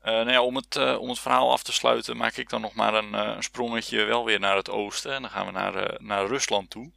Eh, 0.02 0.12
nou 0.14 0.30
ja, 0.32 0.42
om, 0.44 0.56
het, 0.56 0.76
eh, 0.76 0.98
om 1.00 1.10
het 1.10 1.20
verhaal 1.20 1.52
af 1.52 1.64
te 1.64 1.74
sluiten 1.74 2.18
maak 2.18 2.36
ik 2.36 2.50
dan 2.50 2.62
nog 2.62 2.74
maar 2.74 2.94
een, 2.94 3.16
eh, 3.16 3.34
een 3.36 3.44
sprongetje 3.44 4.04
wel 4.04 4.26
weer 4.26 4.40
naar 4.40 4.56
het 4.56 4.70
oosten. 4.70 5.14
En 5.14 5.22
dan 5.22 5.32
gaan 5.32 5.46
we 5.46 5.52
naar, 5.52 5.76
eh, 5.76 6.00
naar 6.00 6.26
Rusland 6.26 6.70
toe. 6.70 6.92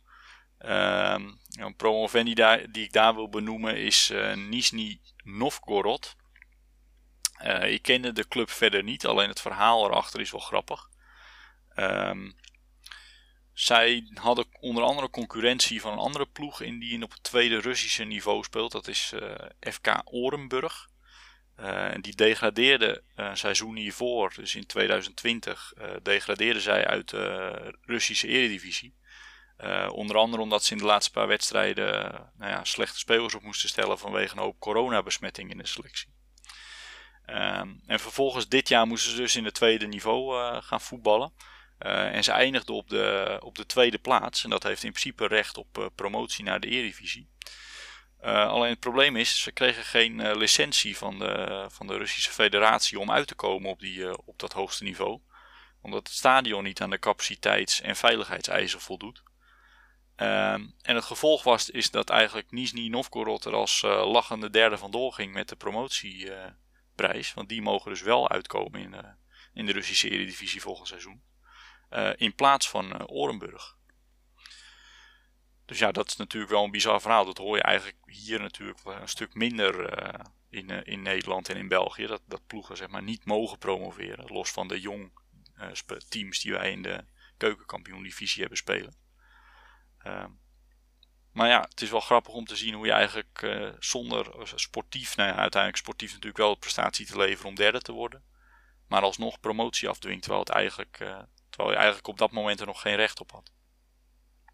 Ehm, 0.59 1.23
ja, 1.49 1.65
een 1.65 1.77
promovend 1.77 2.27
die, 2.27 2.35
daar, 2.35 2.71
die 2.73 2.85
ik 2.85 2.93
daar 2.93 3.15
wil 3.15 3.29
benoemen 3.29 3.77
is 3.77 4.11
eh 4.11 4.35
Nizhny 4.37 5.01
Novgorod. 5.25 6.17
Eh, 7.35 7.73
ik 7.73 7.83
kende 7.83 8.13
de 8.13 8.29
club 8.29 8.51
verder 8.51 8.83
niet, 8.83 9.07
alleen 9.07 9.29
het 9.29 9.41
verhaal 9.41 9.85
erachter 9.87 10.21
is 10.21 10.31
wel 10.31 10.41
grappig. 10.41 10.89
Ehm, 11.75 12.31
zij 13.53 14.11
hadden 14.15 14.47
onder 14.61 14.83
andere 14.83 15.11
concurrentie 15.11 15.81
van 15.81 15.93
een 15.93 15.99
andere 15.99 16.27
ploeg 16.27 16.61
in 16.61 16.79
die 16.79 17.03
op 17.03 17.11
het 17.11 17.23
tweede 17.23 17.61
Russische 17.61 18.05
niveau 18.05 18.43
speelt. 18.43 18.73
Dat 18.73 18.89
is 18.89 19.13
eh, 19.13 19.73
FK 19.73 20.03
Orenburg. 20.05 20.89
Eh, 21.57 21.91
die 22.01 22.15
degradeerde 22.15 23.03
een 23.15 23.37
seizoen 23.37 23.77
hiervoor, 23.77 24.33
dus 24.37 24.55
in 24.55 24.67
2020, 24.67 25.73
eh 25.77 25.91
degradeerden 26.03 26.63
zij 26.63 26.87
uit 26.87 27.09
de 27.09 27.79
Russische 27.83 28.27
Eredivisie. 28.29 28.95
Onder 29.89 30.17
andere 30.17 30.43
omdat 30.43 30.65
ze 30.65 30.73
in 30.73 30.79
de 30.79 30.85
laatste 30.85 31.13
paar 31.13 31.27
wedstrijden 31.27 32.13
nou 32.37 32.51
ja, 32.51 32.65
slechte 32.65 32.99
spelers 32.99 33.35
op 33.35 33.43
moesten 33.43 33.69
stellen 33.69 33.99
vanwege 33.99 34.37
een 34.37 34.43
hoop 34.43 34.61
coronabesmetting 34.61 35.51
in 35.51 35.59
de 35.59 35.67
selectie. 35.67 36.14
Ehm, 37.27 37.69
en 37.87 38.01
vervolgens 38.01 38.49
dit 38.49 38.69
jaar 38.69 38.87
moesten 38.87 39.11
ze 39.11 39.17
dus 39.17 39.37
in 39.37 39.45
het 39.45 39.55
tweede 39.55 39.87
niveau 39.87 40.39
eh, 40.39 40.63
gaan 40.63 40.81
voetballen. 40.81 41.33
Eh, 41.79 42.15
en 42.15 42.25
ze 42.25 42.33
eindigden 42.33 42.75
op 42.75 42.89
de, 42.89 43.37
op 43.41 43.57
de 43.57 43.67
tweede 43.67 43.99
plaats. 43.99 44.45
En 44.45 44.51
dat 44.51 44.63
heeft 44.63 44.83
in 44.83 44.91
principe 44.91 45.27
recht 45.27 45.57
op 45.57 45.79
eh, 45.79 45.87
promotie 45.95 46.45
naar 46.45 46.61
de 46.61 46.69
Eredivisie. 46.69 47.33
Alleen 48.25 48.71
het 48.71 48.81
probleem 48.81 49.17
is, 49.17 49.43
ze 49.43 49.53
kregen 49.53 49.85
geen 49.85 50.37
licentie 50.37 50.97
van 50.97 51.19
de, 51.19 51.67
van 51.69 51.87
de 51.87 51.97
Russische 51.97 52.31
federatie 52.31 52.99
om 52.99 53.11
uit 53.11 53.27
te 53.27 53.35
komen 53.35 53.71
op, 53.71 53.81
die, 53.81 54.27
op 54.27 54.39
dat 54.39 54.53
hoogste 54.53 54.85
niveau. 54.85 55.21
Omdat 55.83 56.07
het 56.07 56.17
stadion 56.17 56.65
niet 56.65 56.81
aan 56.81 56.91
de 56.91 56.99
capaciteits- 56.99 57.81
en 57.81 57.97
veiligheidseisen 57.97 58.81
voldoet. 58.81 59.23
Ehm, 60.17 60.67
en 60.83 60.95
het 60.95 61.05
gevolg 61.05 61.43
was 61.43 61.71
is 61.71 61.91
dat 61.91 62.11
eigenlijk 62.11 62.51
Nizhny 62.51 62.89
Novgorod 62.89 63.45
er 63.45 63.55
als 63.55 63.83
lachende 63.83 64.51
derde 64.51 64.79
vandoor 64.79 65.13
ging 65.13 65.33
met 65.33 65.49
de 65.49 65.57
promotieprijs. 66.95 67.35
want 67.35 67.49
die 67.49 67.63
mogen 67.63 67.91
dus 67.91 68.03
wel 68.03 68.29
uitkomen 68.31 68.81
in, 68.81 68.91
de- 68.91 69.15
in 69.53 69.67
de 69.67 69.73
Russische 69.73 70.11
Eredivisie 70.11 70.61
volgend 70.61 70.89
seizoen. 70.89 71.23
Eh, 71.89 72.11
in 72.17 72.35
plaats 72.35 72.69
van 72.69 72.93
eh, 72.93 73.05
Orenburg. 73.07 73.77
Dus 75.65 75.79
ja, 75.79 75.93
dat 75.93 76.07
is 76.09 76.17
natuurlijk 76.17 76.53
wel 76.53 76.65
een 76.65 76.71
bizar 76.71 77.01
verhaal. 77.01 77.25
Dat 77.25 77.39
hoor 77.39 77.57
je 77.57 77.63
eigenlijk 77.63 77.97
hier 78.07 78.41
natuurlijk 78.41 78.81
een 78.85 79.09
stuk 79.09 79.35
minder 79.35 79.89
eh, 79.89 80.25
in, 80.51 80.71
eh, 80.71 80.93
in 80.93 81.03
Nederland 81.03 81.49
en 81.49 81.57
in 81.57 81.69
België. 81.69 82.07
Dat, 82.07 82.23
dat 82.27 82.47
ploegen 82.47 82.77
zeg 82.77 82.89
maar 82.89 83.03
niet 83.03 83.25
mogen 83.25 83.59
promoveren. 83.59 84.33
Los 84.33 84.51
van 84.51 84.69
de 84.69 84.81
jong 84.81 85.13
eh, 85.55 85.71
teams 86.09 86.41
die 86.41 86.53
wij 86.53 86.71
in 86.73 86.83
de 86.83 87.05
keukenkampioen-divisie 87.37 88.41
hebben 88.41 88.59
spelen. 88.59 88.95
Maar 91.35 91.49
ja, 91.49 91.67
het 91.71 91.81
is 91.81 91.91
wel 91.91 92.01
grappig 92.01 92.35
om 92.35 92.45
te 92.45 92.57
zien 92.57 92.75
hoe 92.75 92.87
je 92.87 92.93
eigenlijk 92.93 93.43
eh, 93.43 93.69
zonder 93.79 94.39
eh, 94.39 94.47
sportief, 94.55 95.17
nou 95.17 95.29
ja, 95.29 95.37
uiteindelijk 95.37 95.83
sportief 95.83 96.09
natuurlijk 96.09 96.37
wel 96.37 96.53
de 96.53 96.59
prestatie 96.59 97.07
te 97.07 97.17
leveren 97.17 97.49
om 97.49 97.55
derde 97.55 97.81
te 97.81 97.93
worden. 97.93 98.23
Maar 98.89 99.03
alsnog 99.03 99.41
promotie 99.41 99.89
afdwingt, 99.89 100.23
terwijl, 100.23 100.43
het 100.43 100.53
eigenlijk, 100.53 100.97
eh, 101.01 101.23
terwijl 101.49 101.71
je 101.71 101.77
eigenlijk 101.77 102.09
op 102.09 102.19
dat 102.19 102.33
moment 102.33 102.61
er 102.61 102.67
nog 102.67 102.81
geen 102.81 102.97
recht 102.97 103.21
op 103.21 103.31
had. 103.31 103.53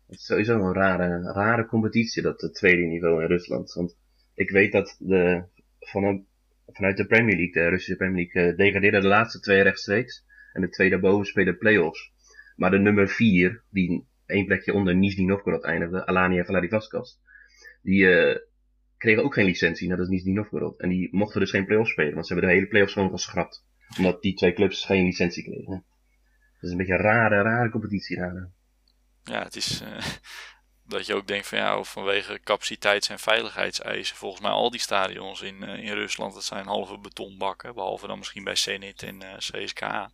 Het 0.06 0.18
is 0.18 0.24
sowieso 0.24 0.54
een 0.54 0.74
rare, 0.74 1.32
rare 1.32 1.66
competitie, 1.66 2.22
dat 2.22 2.40
het 2.40 2.54
tweede 2.54 2.82
niveau 2.82 3.22
in 3.22 3.28
Rusland. 3.28 3.72
Want 3.72 3.96
ik 4.34 4.50
weet 4.50 4.72
dat 4.72 4.96
de, 4.98 5.44
van, 5.80 6.26
vanuit 6.66 6.96
de 6.96 7.06
Premier 7.06 7.36
League, 7.36 7.62
de 7.62 7.68
Russische 7.68 7.96
Premier 7.96 8.30
League, 8.32 8.54
degradeerden 8.54 9.00
de 9.00 9.08
laatste 9.08 9.40
twee 9.40 9.62
rechtstreeks. 9.62 10.24
En 10.52 10.60
de 10.60 10.68
twee 10.68 10.90
daarboven 10.90 11.26
spelen 11.26 11.58
play-offs. 11.58 12.12
Maar 12.56 12.70
de 12.70 12.78
nummer 12.78 13.08
vier, 13.08 13.62
die 13.70 14.08
één 14.30 14.46
plekje 14.46 14.72
onder 14.72 14.94
Nizhny 14.94 15.24
Novgorod 15.24 15.64
eindigde, 15.64 16.06
Alania 16.06 16.44
Vladivostok, 16.44 17.06
die 17.82 18.14
eh, 18.14 18.38
kregen 18.96 19.24
ook 19.24 19.34
geen 19.34 19.44
licentie, 19.44 19.88
net 19.88 19.98
als 19.98 20.08
Nizhny 20.08 20.32
Novgorod. 20.32 20.80
En 20.80 20.88
die 20.88 21.08
mochten 21.12 21.40
dus 21.40 21.50
geen 21.50 21.66
play-offs 21.66 21.90
spelen, 21.90 22.14
want 22.14 22.26
ze 22.26 22.32
hebben 22.32 22.50
de 22.50 22.56
hele 22.56 22.68
play-offs 22.68 22.92
gewoon 22.92 23.10
geschrapt. 23.10 23.64
Omdat 23.98 24.22
die 24.22 24.34
twee 24.34 24.52
clubs 24.52 24.84
geen 24.84 25.04
licentie 25.04 25.42
kregen. 25.42 25.84
Dat 26.52 26.62
is 26.62 26.70
een 26.70 26.76
beetje 26.76 26.92
een 26.92 27.00
rare, 27.00 27.42
rare 27.42 27.70
competitie 27.70 28.16
daar. 28.16 28.50
Ja, 29.22 29.42
het 29.42 29.56
is 29.56 29.80
eh, 29.80 30.06
dat 30.94 31.06
je 31.06 31.14
ook 31.14 31.26
denkt 31.26 31.46
van 31.46 31.58
ja, 31.58 31.82
vanwege 31.82 32.40
capaciteits- 32.44 33.08
en 33.08 33.18
veiligheidseisen. 33.18 34.16
Volgens 34.16 34.42
mij 34.42 34.50
al 34.50 34.70
die 34.70 34.80
stadions 34.80 35.42
in, 35.42 35.62
eh, 35.62 35.84
in 35.84 35.92
Rusland, 35.92 36.34
dat 36.34 36.44
zijn 36.44 36.66
halve 36.66 36.98
betonbakken. 36.98 37.74
Behalve 37.74 38.06
dan 38.06 38.18
misschien 38.18 38.44
bij 38.44 38.56
Zenit 38.56 39.02
en 39.02 39.18
CSKA. 39.38 40.10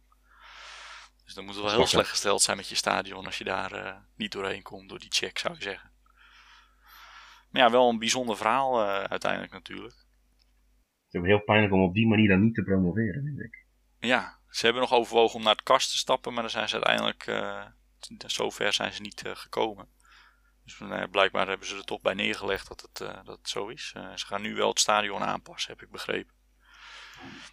Dus 1.26 1.34
dan 1.34 1.44
moet 1.44 1.54
het 1.54 1.62
wel 1.62 1.72
heel 1.72 1.80
je. 1.80 1.86
slecht 1.86 2.08
gesteld 2.08 2.42
zijn 2.42 2.56
met 2.56 2.68
je 2.68 2.74
stadion 2.74 3.26
als 3.26 3.38
je 3.38 3.44
daar 3.44 3.72
eh, 3.72 3.96
niet 4.16 4.32
doorheen 4.32 4.62
komt 4.62 4.88
door 4.88 4.98
die 4.98 5.12
check, 5.12 5.38
zou 5.38 5.54
ik 5.54 5.62
zeggen. 5.62 5.90
Maar 7.50 7.62
ja, 7.62 7.70
wel 7.70 7.88
een 7.88 7.98
bijzonder 7.98 8.36
verhaal 8.36 8.82
eh, 8.82 9.04
uiteindelijk 9.04 9.52
natuurlijk. 9.52 9.94
Het 9.94 11.14
is 11.14 11.20
ook 11.20 11.26
heel 11.26 11.44
pijnlijk 11.44 11.72
om 11.72 11.82
op 11.82 11.94
die 11.94 12.06
manier 12.06 12.28
dan 12.28 12.42
niet 12.42 12.54
te 12.54 12.62
promoveren, 12.62 13.22
vind 13.24 13.40
ik. 13.40 13.66
Ja, 13.98 14.38
ze 14.48 14.64
hebben 14.64 14.82
nog 14.82 14.92
overwogen 14.92 15.36
om 15.36 15.42
naar 15.42 15.54
het 15.54 15.62
kast 15.62 15.90
te 15.90 15.96
stappen, 15.96 16.32
maar 16.32 16.42
dan 16.42 16.50
zijn 16.50 16.68
ze 16.68 16.74
uiteindelijk, 16.74 17.26
eh 17.26 17.66
zover 18.26 18.72
zijn 18.72 18.92
ze 18.92 19.00
niet 19.00 19.22
gekomen. 19.26 19.88
Dus 20.64 20.78
nou 20.78 21.08
blijkbaar 21.08 21.48
hebben 21.48 21.66
ze 21.66 21.76
er 21.76 21.84
toch 21.84 22.00
bij 22.00 22.14
neergelegd 22.14 22.68
dat 22.68 22.80
het, 22.80 22.98
dat 23.24 23.38
het 23.38 23.48
zo 23.48 23.68
is. 23.68 23.88
Ze 24.14 24.26
gaan 24.26 24.42
nu 24.42 24.54
wel 24.54 24.68
het 24.68 24.80
stadion 24.80 25.22
aanpassen, 25.22 25.72
heb 25.72 25.82
ik 25.82 25.90
begrepen. 25.90 26.34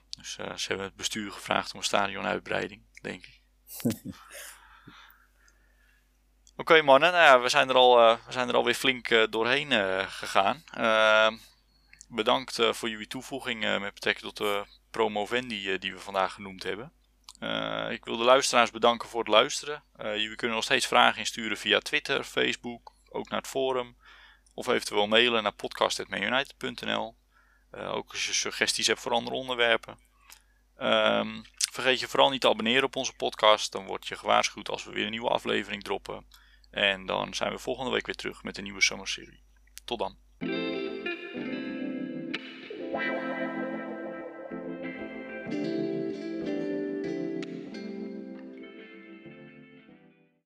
Dus 0.09 0.33
ze 0.33 0.67
hebben 0.67 0.85
het 0.85 0.95
bestuur 0.95 1.31
gevraagd 1.31 1.73
om 1.73 1.79
een 1.79 1.85
stadionuitbreiding, 1.85 2.83
denk 3.01 3.25
ik. 3.25 3.42
Oké 6.57 6.81
mannen, 6.81 7.11
nou 7.11 7.41
we, 7.41 7.49
zijn 7.49 7.69
er 7.69 7.75
al, 7.75 7.99
eh, 7.99 8.17
we 8.25 8.31
zijn 8.31 8.49
er 8.49 8.55
alweer 8.55 8.73
flink 8.73 9.09
eh, 9.09 9.23
doorheen 9.29 9.71
eh, 9.71 10.07
gegaan. 10.07 10.63
Eh, 10.73 11.31
bedankt 12.09 12.59
voor 12.71 12.89
jullie 12.89 13.07
toevoeging 13.07 13.79
met 13.79 13.93
betrekking 13.93 14.25
tot 14.25 14.37
de 14.37 14.65
promovendi 14.91 15.77
die 15.77 15.93
we 15.93 15.99
vandaag 15.99 16.33
genoemd 16.33 16.63
hebben. 16.63 16.91
Ik 17.89 18.05
wil 18.05 18.17
de 18.17 18.23
luisteraars 18.23 18.71
bedanken 18.71 19.09
voor 19.09 19.19
het 19.19 19.29
luisteren. 19.29 19.83
Jullie 19.97 20.35
kunnen 20.35 20.55
nog 20.55 20.65
steeds 20.65 20.87
vragen 20.87 21.19
insturen 21.19 21.57
via 21.57 21.79
Twitter, 21.79 22.23
Facebook, 22.23 22.93
ook 23.09 23.29
naar 23.29 23.39
het 23.39 23.49
forum. 23.49 23.97
Of 24.53 24.67
eventueel 24.67 25.07
mailen 25.07 25.43
naar 25.43 25.53
podcast.manunited.nl. 25.53 27.15
Ook 27.71 28.11
als 28.11 28.25
je 28.25 28.33
suggesties 28.33 28.87
hebt 28.87 28.99
voor 28.99 29.11
andere 29.11 29.35
onderwerpen. 29.35 29.99
Ehm, 30.77 31.41
vergeet 31.73 31.99
je 31.99 32.07
vooral 32.07 32.29
niet 32.29 32.41
te 32.41 32.49
abonneren 32.49 32.83
op 32.83 32.95
onze 32.95 33.13
podcast. 33.13 33.71
Dan 33.71 33.85
word 33.85 34.07
je 34.07 34.15
gewaarschuwd 34.15 34.69
als 34.69 34.83
we 34.83 34.91
weer 34.91 35.05
een 35.05 35.11
nieuwe 35.11 35.29
aflevering 35.29 35.83
droppen. 35.83 36.25
En 36.71 37.05
dan 37.05 37.33
zijn 37.33 37.51
we 37.51 37.57
volgende 37.57 37.91
week 37.91 38.05
weer 38.05 38.15
terug 38.15 38.43
met 38.43 38.57
een 38.57 38.63
nieuwe 38.63 38.81
Summer 38.81 39.07
Serie. 39.07 39.43
Tot 39.85 39.99
dan. 39.99 40.17